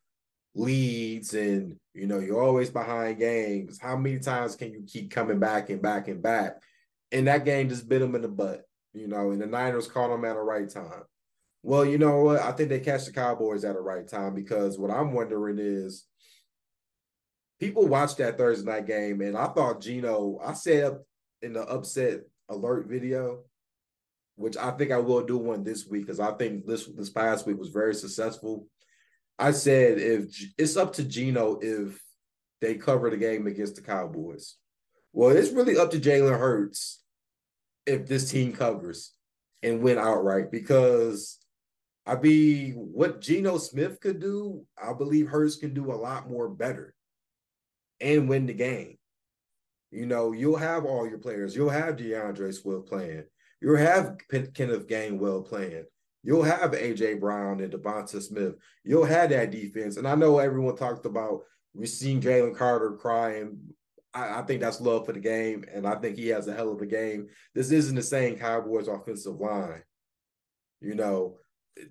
leads 0.54 1.34
and 1.34 1.76
you 1.92 2.06
know 2.06 2.18
you're 2.18 2.42
always 2.42 2.70
behind 2.70 3.18
games. 3.18 3.78
How 3.78 3.96
many 3.96 4.18
times 4.18 4.56
can 4.56 4.72
you 4.72 4.84
keep 4.86 5.10
coming 5.10 5.38
back 5.38 5.70
and 5.70 5.80
back 5.80 6.08
and 6.08 6.22
back? 6.22 6.62
And 7.12 7.26
that 7.28 7.44
game 7.44 7.68
just 7.68 7.88
bit 7.88 8.00
them 8.00 8.14
in 8.14 8.22
the 8.22 8.28
butt, 8.28 8.62
you 8.92 9.06
know. 9.06 9.30
And 9.30 9.40
the 9.40 9.46
Niners 9.46 9.86
caught 9.86 10.08
them 10.08 10.24
at 10.24 10.34
the 10.34 10.40
right 10.40 10.68
time. 10.68 11.04
Well, 11.62 11.84
you 11.84 11.98
know 11.98 12.22
what? 12.22 12.40
I 12.40 12.52
think 12.52 12.68
they 12.68 12.80
catch 12.80 13.06
the 13.06 13.12
Cowboys 13.12 13.64
at 13.64 13.74
the 13.74 13.80
right 13.80 14.06
time 14.06 14.34
because 14.34 14.78
what 14.78 14.90
I'm 14.90 15.12
wondering 15.12 15.58
is 15.58 16.06
people 17.58 17.86
watched 17.86 18.18
that 18.18 18.38
Thursday 18.38 18.70
night 18.70 18.86
game, 18.86 19.20
and 19.20 19.36
I 19.36 19.46
thought 19.46 19.80
Geno. 19.80 20.38
I 20.44 20.52
said 20.52 20.98
in 21.42 21.54
the 21.54 21.62
upset 21.62 22.20
alert 22.48 22.86
video, 22.86 23.44
which 24.36 24.56
I 24.56 24.70
think 24.72 24.90
I 24.90 24.98
will 24.98 25.24
do 25.24 25.38
one 25.38 25.64
this 25.64 25.86
week 25.86 26.02
because 26.02 26.20
I 26.20 26.32
think 26.32 26.66
this 26.66 26.86
this 26.86 27.10
past 27.10 27.46
week 27.46 27.58
was 27.58 27.68
very 27.68 27.94
successful. 27.94 28.66
I 29.38 29.50
said 29.50 29.98
if 29.98 30.34
it's 30.56 30.76
up 30.76 30.94
to 30.94 31.04
Geno 31.04 31.58
if 31.60 32.00
they 32.60 32.74
cover 32.74 33.10
the 33.10 33.16
game 33.16 33.46
against 33.46 33.76
the 33.76 33.82
Cowboys. 33.82 34.56
Well, 35.12 35.34
it's 35.36 35.50
really 35.50 35.78
up 35.78 35.90
to 35.92 36.00
Jalen 36.00 36.38
Hurts 36.38 37.02
if 37.86 38.06
this 38.06 38.30
team 38.30 38.52
covers 38.52 39.12
and 39.62 39.80
win 39.80 39.98
outright 39.98 40.50
because 40.50 41.38
I 42.06 42.16
mean 42.16 42.74
what 42.74 43.20
Geno 43.20 43.58
Smith 43.58 44.00
could 44.00 44.20
do, 44.20 44.64
I 44.82 44.92
believe 44.92 45.28
Hurts 45.28 45.56
can 45.56 45.74
do 45.74 45.92
a 45.92 45.94
lot 45.94 46.28
more 46.28 46.48
better 46.48 46.94
and 48.00 48.28
win 48.28 48.46
the 48.46 48.54
game. 48.54 48.98
You 49.90 50.06
know, 50.06 50.32
you'll 50.32 50.56
have 50.56 50.84
all 50.84 51.08
your 51.08 51.18
players. 51.18 51.54
You'll 51.54 51.70
have 51.70 51.96
D'Andre 51.96 52.52
Swift 52.52 52.86
playing. 52.86 53.24
You'll 53.60 53.76
have 53.76 54.16
Kenneth 54.30 54.86
Gainwell 54.86 55.46
playing. 55.46 55.84
You'll 56.22 56.42
have 56.42 56.72
AJ 56.72 57.20
Brown 57.20 57.60
and 57.60 57.72
Devonta 57.72 58.20
Smith. 58.20 58.56
You'll 58.84 59.04
have 59.04 59.30
that 59.30 59.52
defense. 59.52 59.96
And 59.96 60.08
I 60.08 60.16
know 60.16 60.38
everyone 60.38 60.76
talked 60.76 61.06
about 61.06 61.42
we've 61.72 61.88
seen 61.88 62.20
Jalen 62.20 62.56
Carter 62.56 62.92
crying. 62.92 63.58
I, 64.12 64.40
I, 64.40 64.42
think 64.42 64.60
that's 64.60 64.80
love 64.80 65.06
for 65.06 65.12
the 65.12 65.20
game, 65.20 65.64
and 65.72 65.86
I 65.86 65.94
think 65.96 66.16
he 66.16 66.28
has 66.28 66.48
a 66.48 66.54
hell 66.54 66.72
of 66.72 66.80
a 66.80 66.86
game. 66.86 67.28
This 67.54 67.70
isn't 67.70 67.94
the 67.94 68.02
same 68.02 68.36
Cowboys 68.36 68.88
offensive 68.88 69.38
line. 69.38 69.82
You 70.80 70.94
know, 70.94 71.38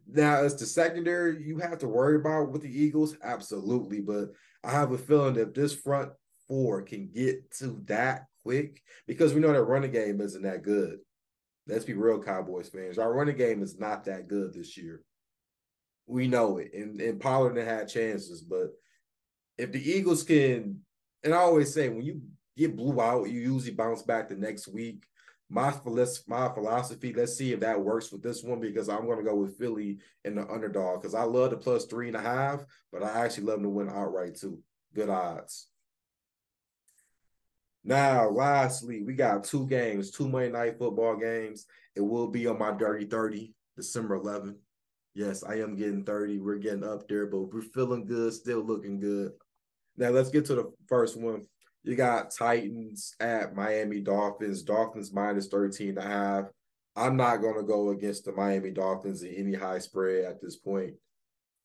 now 0.08 0.38
as 0.38 0.56
the 0.56 0.66
secondary, 0.66 1.44
you 1.44 1.60
have 1.60 1.78
to 1.80 1.88
worry 1.88 2.16
about 2.16 2.52
with 2.52 2.62
the 2.62 2.84
Eagles, 2.84 3.16
absolutely. 3.24 4.02
But 4.02 4.30
I 4.64 4.72
have 4.72 4.92
a 4.92 4.98
feeling 4.98 5.36
that 5.36 5.54
this 5.54 5.76
front 5.76 6.12
four 6.48 6.82
can 6.82 7.10
get 7.14 7.52
to 7.60 7.82
that 7.86 8.26
quick, 8.44 8.82
because 9.08 9.34
we 9.34 9.42
know 9.42 9.54
that 9.54 9.64
running 9.64 9.92
game 9.92 10.22
isn't 10.22 10.44
that 10.44 10.64
good. 10.64 11.00
Let's 11.68 11.86
be 11.86 11.94
real, 11.94 12.22
Cowboys 12.22 12.70
fans. 12.70 13.00
Our 13.00 13.12
running 13.12 13.38
game 13.38 13.64
is 13.64 13.80
not 13.80 14.06
that 14.06 14.28
good 14.28 14.54
this 14.54 14.78
year. 14.78 15.02
We 16.06 16.28
know 16.28 16.60
it. 16.60 16.72
And, 16.74 17.02
and 17.02 17.20
Pollard 17.20 17.58
had 17.58 17.88
chances, 17.88 18.42
but 18.42 18.68
if 19.58 19.72
the 19.72 19.82
Eagles 19.82 20.24
can, 20.24 20.82
and 21.24 21.34
I 21.34 21.38
always 21.38 21.74
say 21.74 21.90
when 21.90 22.04
you 22.04 22.22
get 22.56 22.76
blew 22.76 23.02
out, 23.02 23.30
you 23.30 23.40
usually 23.40 23.74
bounce 23.74 24.04
back 24.04 24.30
the 24.30 24.36
next 24.36 24.68
week. 24.68 25.04
My 25.50 25.74
my 26.28 26.50
philosophy, 26.50 27.14
let's 27.14 27.38
see 27.38 27.54
if 27.54 27.60
that 27.60 27.80
works 27.80 28.12
with 28.12 28.24
this 28.24 28.44
one 28.44 28.60
because 28.60 28.90
I'm 28.90 29.06
going 29.06 29.20
to 29.20 29.24
go 29.24 29.36
with 29.36 29.58
Philly 29.58 30.00
and 30.24 30.38
the 30.38 30.48
underdog 30.50 31.02
because 31.02 31.14
I 31.14 31.24
love 31.24 31.52
the 31.52 31.58
plus 31.58 31.86
three 31.86 32.08
and 32.08 32.18
a 32.18 32.22
half, 32.22 32.66
but 32.92 33.04
I 33.04 33.24
actually 33.24 33.46
love 33.46 33.58
them 33.58 33.64
to 33.64 33.70
win 33.70 33.90
outright 33.90 34.36
too. 34.36 34.60
Good 34.96 35.10
odds. 35.10 35.68
Now, 37.84 38.30
lastly, 38.30 39.04
we 39.04 39.14
got 39.14 39.44
two 39.44 39.68
games, 39.68 40.10
two 40.10 40.28
Monday 40.28 40.52
night 40.52 40.80
football 40.80 41.16
games. 41.18 41.68
It 41.96 42.02
will 42.02 42.28
be 42.28 42.48
on 42.48 42.58
my 42.58 42.72
dirty 42.72 43.06
30, 43.06 43.54
December 43.76 44.20
11th. 44.20 44.58
Yes, 45.14 45.44
I 45.44 45.60
am 45.60 45.76
getting 45.76 46.04
30. 46.04 46.40
We're 46.40 46.58
getting 46.58 46.84
up 46.84 47.08
there, 47.08 47.28
but 47.28 47.54
we're 47.54 47.62
feeling 47.62 48.06
good, 48.06 48.34
still 48.34 48.62
looking 48.62 49.00
good. 49.00 49.34
Now 49.98 50.10
let's 50.10 50.32
get 50.32 50.46
to 50.46 50.56
the 50.56 50.72
first 50.88 51.16
one. 51.16 51.46
You 51.86 51.96
got 51.96 52.32
Titans 52.32 53.16
at 53.20 53.56
Miami 53.56 54.02
Dolphins. 54.02 54.64
Dolphins 54.64 55.14
minus 55.14 55.48
13 55.48 55.90
and 55.90 55.98
a 56.00 56.02
half. 56.02 56.46
I'm 56.96 57.16
not 57.16 57.38
going 57.38 57.58
to 57.58 57.64
go 57.64 57.90
against 57.90 58.26
the 58.26 58.32
Miami 58.32 58.72
Dolphins 58.72 59.22
in 59.22 59.36
any 59.36 59.54
high 59.54 59.78
spread 59.78 60.26
at 60.26 60.42
this 60.42 60.56
point. 60.56 60.96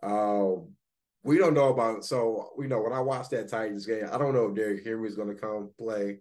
Um, 0.02 0.74
we 1.22 1.38
don't 1.38 1.54
know 1.54 1.68
about 1.68 2.04
so 2.04 2.50
you 2.58 2.68
know 2.68 2.80
when 2.80 2.92
I 2.92 3.00
watched 3.00 3.30
that 3.30 3.48
Titans 3.48 3.86
game, 3.86 4.08
I 4.10 4.18
don't 4.18 4.34
know 4.34 4.46
if 4.48 4.54
Derrick 4.54 4.84
Henry 4.84 5.08
is 5.08 5.16
going 5.16 5.28
to 5.28 5.34
come 5.34 5.70
play. 5.78 6.18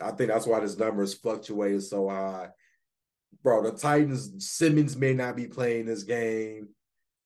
I 0.00 0.10
think 0.12 0.30
that's 0.30 0.46
why 0.46 0.60
this 0.60 0.78
number 0.78 1.02
is 1.02 1.14
fluctuating 1.14 1.80
so 1.80 2.08
high. 2.08 2.48
Bro, 3.42 3.70
the 3.70 3.72
Titans 3.76 4.44
Simmons 4.44 4.96
may 4.96 5.14
not 5.14 5.36
be 5.36 5.46
playing 5.46 5.86
this 5.86 6.02
game. 6.02 6.68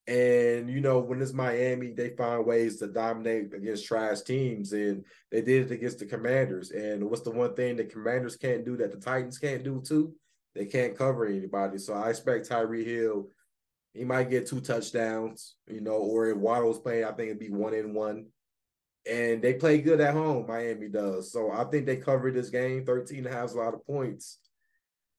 And 0.07 0.69
you 0.69 0.81
know, 0.81 0.99
when 0.99 1.23
it's 1.23 1.33
Miami, 1.33 1.93
they 1.93 2.11
find 2.11 2.45
ways 2.45 2.79
to 2.79 2.89
dominate 2.89 3.55
against 3.55 3.87
trash 3.87 4.21
teams, 4.21 4.73
and 4.73 5.05
they 5.31 5.41
did 5.41 5.71
it 5.71 5.75
against 5.75 5.99
the 5.99 6.07
Commanders. 6.07 6.71
And 6.73 7.09
what's 7.09 7.23
the 7.23 7.31
one 7.31 7.55
thing 7.55 7.77
the 7.77 7.85
Commanders 7.85 8.37
can't 8.37 8.65
do 8.65 8.77
that 8.77 8.93
the 8.93 8.99
Titans 8.99 9.39
can't 9.39 9.65
do 9.65 9.83
too? 9.87 10.15
They 10.55 10.67
can't 10.67 10.97
cover 10.97 11.27
anybody. 11.27 11.79
So 11.79 11.95
I 11.95 12.11
expect 12.11 12.49
Tyreek 12.49 12.87
Hill, 12.87 13.29
he 13.95 14.05
might 14.05 14.29
get 14.29 14.47
two 14.47 14.61
touchdowns, 14.61 15.55
you 15.69 15.81
know, 15.81 15.93
or 15.93 16.27
if 16.27 16.37
Waddle's 16.37 16.81
playing, 16.81 17.05
I 17.05 17.13
think 17.13 17.29
it'd 17.29 17.39
be 17.39 17.51
one 17.51 17.75
in 17.75 17.95
one. 17.95 18.27
And 19.09 19.41
they 19.41 19.55
play 19.55 19.79
good 19.79 20.01
at 20.01 20.15
home, 20.15 20.47
Miami 20.49 20.89
does. 20.89 21.31
So 21.31 21.53
I 21.53 21.65
think 21.65 21.87
they 21.87 21.97
covered 21.97 22.35
this 22.35 22.51
game. 22.51 22.85
13 22.85 23.25
has 23.25 23.53
a 23.53 23.59
lot 23.59 23.75
of 23.75 23.87
points. 23.87 24.39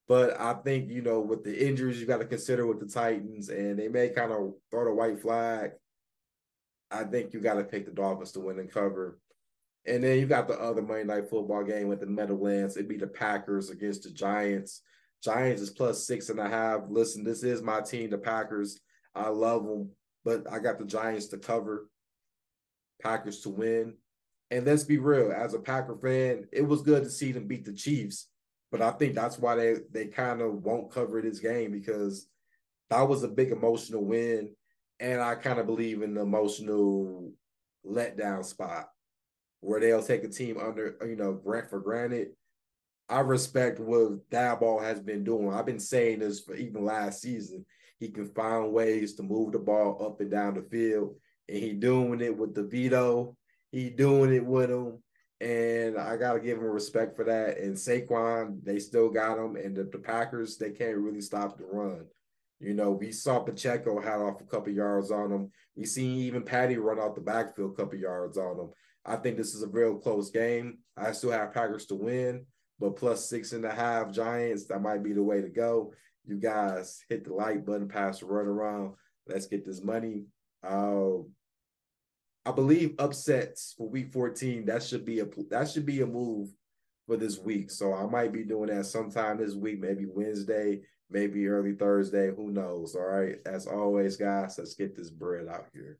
But 0.07 0.39
I 0.39 0.53
think, 0.53 0.89
you 0.91 1.01
know, 1.01 1.19
with 1.19 1.43
the 1.43 1.67
injuries 1.67 1.99
you 1.99 2.05
got 2.05 2.19
to 2.19 2.25
consider 2.25 2.67
with 2.67 2.79
the 2.79 2.85
Titans, 2.85 3.49
and 3.49 3.79
they 3.79 3.87
may 3.87 4.09
kind 4.09 4.31
of 4.31 4.53
throw 4.69 4.85
the 4.85 4.93
white 4.93 5.19
flag. 5.19 5.71
I 6.91 7.03
think 7.03 7.33
you 7.33 7.39
got 7.39 7.55
to 7.55 7.63
pick 7.63 7.85
the 7.85 7.91
Dolphins 7.91 8.31
to 8.33 8.39
win 8.39 8.59
and 8.59 8.71
cover. 8.71 9.19
And 9.87 10.03
then 10.03 10.19
you 10.19 10.27
got 10.27 10.47
the 10.47 10.59
other 10.59 10.81
Monday 10.81 11.03
night 11.03 11.29
football 11.29 11.63
game 11.63 11.87
with 11.87 11.99
the 11.99 12.05
Meadowlands. 12.05 12.75
It'd 12.75 12.87
be 12.87 12.97
the 12.97 13.07
Packers 13.07 13.69
against 13.71 14.03
the 14.03 14.11
Giants. 14.11 14.81
Giants 15.23 15.61
is 15.61 15.71
plus 15.71 16.05
six 16.05 16.29
and 16.29 16.39
a 16.39 16.47
half. 16.47 16.81
Listen, 16.87 17.23
this 17.23 17.43
is 17.43 17.61
my 17.61 17.81
team, 17.81 18.11
the 18.11 18.17
Packers. 18.17 18.79
I 19.15 19.29
love 19.29 19.63
them, 19.63 19.89
but 20.23 20.43
I 20.51 20.59
got 20.59 20.77
the 20.77 20.85
Giants 20.85 21.27
to 21.27 21.37
cover, 21.37 21.89
Packers 23.01 23.41
to 23.41 23.49
win. 23.49 23.95
And 24.51 24.65
let's 24.65 24.83
be 24.83 24.99
real, 24.99 25.31
as 25.31 25.55
a 25.55 25.59
Packer 25.59 25.97
fan, 25.97 26.47
it 26.51 26.61
was 26.61 26.83
good 26.83 27.03
to 27.03 27.09
see 27.09 27.31
them 27.31 27.47
beat 27.47 27.65
the 27.65 27.73
Chiefs 27.73 28.27
but 28.75 28.85
I 28.85 28.91
think 28.91 29.15
that's 29.15 29.39
why 29.39 29.55
they 29.55 29.75
they 29.89 30.07
kind 30.07 30.41
of 30.41 30.65
won't 30.65 30.91
cover 30.91 31.21
this 31.21 31.39
game 31.39 31.71
because 31.71 32.27
that 32.89 33.07
was 33.07 33.23
a 33.23 33.29
big 33.29 33.53
emotional 33.53 34.03
win. 34.03 34.53
And 34.99 35.21
I 35.21 35.35
kind 35.35 35.59
of 35.59 35.65
believe 35.65 36.01
in 36.01 36.13
the 36.13 36.21
emotional 36.23 37.31
letdown 37.89 38.43
spot 38.43 38.89
where 39.61 39.79
they'll 39.79 40.03
take 40.03 40.25
a 40.25 40.27
team 40.27 40.57
under, 40.57 40.97
you 41.07 41.15
know, 41.15 41.31
grant 41.31 41.69
for 41.69 41.79
granted. 41.79 42.31
I 43.07 43.21
respect 43.21 43.79
what 43.79 44.29
Daboll 44.29 44.83
has 44.83 44.99
been 44.99 45.23
doing. 45.23 45.53
I've 45.53 45.65
been 45.65 45.79
saying 45.79 46.19
this 46.19 46.41
for 46.41 46.53
even 46.53 46.83
last 46.83 47.21
season. 47.21 47.65
He 47.97 48.09
can 48.09 48.27
find 48.27 48.73
ways 48.73 49.13
to 49.15 49.23
move 49.23 49.53
the 49.53 49.59
ball 49.59 50.05
up 50.05 50.19
and 50.19 50.29
down 50.29 50.55
the 50.55 50.63
field, 50.63 51.15
and 51.47 51.59
he 51.59 51.71
doing 51.71 52.19
it 52.19 52.37
with 52.37 52.53
the 52.53 52.63
veto. 52.63 53.37
He 53.71 53.89
doing 53.89 54.33
it 54.33 54.45
with 54.45 54.69
him, 54.69 54.97
and 55.41 55.97
I 55.97 56.17
gotta 56.17 56.39
give 56.39 56.59
him 56.59 56.65
respect 56.65 57.15
for 57.15 57.25
that. 57.25 57.57
And 57.57 57.75
Saquon, 57.75 58.63
they 58.63 58.79
still 58.79 59.09
got 59.09 59.37
him, 59.37 59.55
and 59.55 59.75
the, 59.75 59.83
the 59.83 59.99
Packers 59.99 60.57
they 60.57 60.71
can't 60.71 60.97
really 60.97 61.21
stop 61.21 61.57
the 61.57 61.65
run. 61.65 62.05
You 62.59 62.73
know, 62.73 62.91
we 62.91 63.11
saw 63.11 63.39
Pacheco 63.39 63.99
had 63.99 64.21
off 64.21 64.39
a 64.39 64.45
couple 64.45 64.71
yards 64.71 65.11
on 65.11 65.31
him. 65.31 65.51
We 65.75 65.85
seen 65.85 66.17
even 66.19 66.43
Patty 66.43 66.77
run 66.77 66.99
out 66.99 67.15
the 67.15 67.21
backfield 67.21 67.73
a 67.73 67.75
couple 67.75 67.99
yards 67.99 68.37
on 68.37 68.57
him. 68.57 68.69
I 69.05 69.17
think 69.17 69.37
this 69.37 69.53
is 69.53 69.61
a 69.61 69.67
real 69.67 69.95
close 69.95 70.31
game. 70.31 70.79
I 70.97 71.11
still 71.11 71.31
have 71.31 71.53
Packers 71.53 71.85
to 71.87 71.95
win, 71.95 72.45
but 72.79 72.95
plus 72.95 73.29
six 73.29 73.51
and 73.51 73.65
a 73.65 73.71
half 73.71 74.11
Giants, 74.11 74.65
that 74.67 74.81
might 74.81 75.03
be 75.03 75.13
the 75.13 75.21
way 75.21 75.41
to 75.41 75.49
go. 75.49 75.93
You 76.25 76.37
guys 76.37 77.03
hit 77.09 77.25
the 77.25 77.33
like 77.33 77.65
button, 77.65 77.87
pass 77.87 78.19
the 78.19 78.25
run 78.25 78.47
around. 78.47 78.93
Let's 79.27 79.47
get 79.47 79.65
this 79.65 79.83
money. 79.83 80.23
Uh, 80.63 81.17
I 82.45 82.51
believe 82.51 82.95
upsets 82.99 83.73
for 83.77 83.89
week 83.89 84.11
14, 84.13 84.65
that 84.65 84.83
should 84.83 85.05
be 85.05 85.19
a 85.19 85.27
that 85.49 85.69
should 85.69 85.85
be 85.85 86.01
a 86.01 86.05
move 86.05 86.49
for 87.07 87.17
this 87.17 87.39
week. 87.39 87.71
So 87.71 87.93
I 87.93 88.05
might 88.05 88.31
be 88.31 88.43
doing 88.43 88.69
that 88.69 88.85
sometime 88.85 89.37
this 89.37 89.55
week, 89.55 89.79
maybe 89.79 90.05
Wednesday, 90.05 90.81
maybe 91.09 91.47
early 91.47 91.73
Thursday. 91.73 92.31
Who 92.35 92.51
knows? 92.51 92.95
All 92.95 93.05
right. 93.05 93.37
As 93.45 93.67
always, 93.67 94.17
guys, 94.17 94.57
let's 94.57 94.75
get 94.75 94.95
this 94.95 95.09
bread 95.09 95.47
out 95.47 95.67
here. 95.73 95.99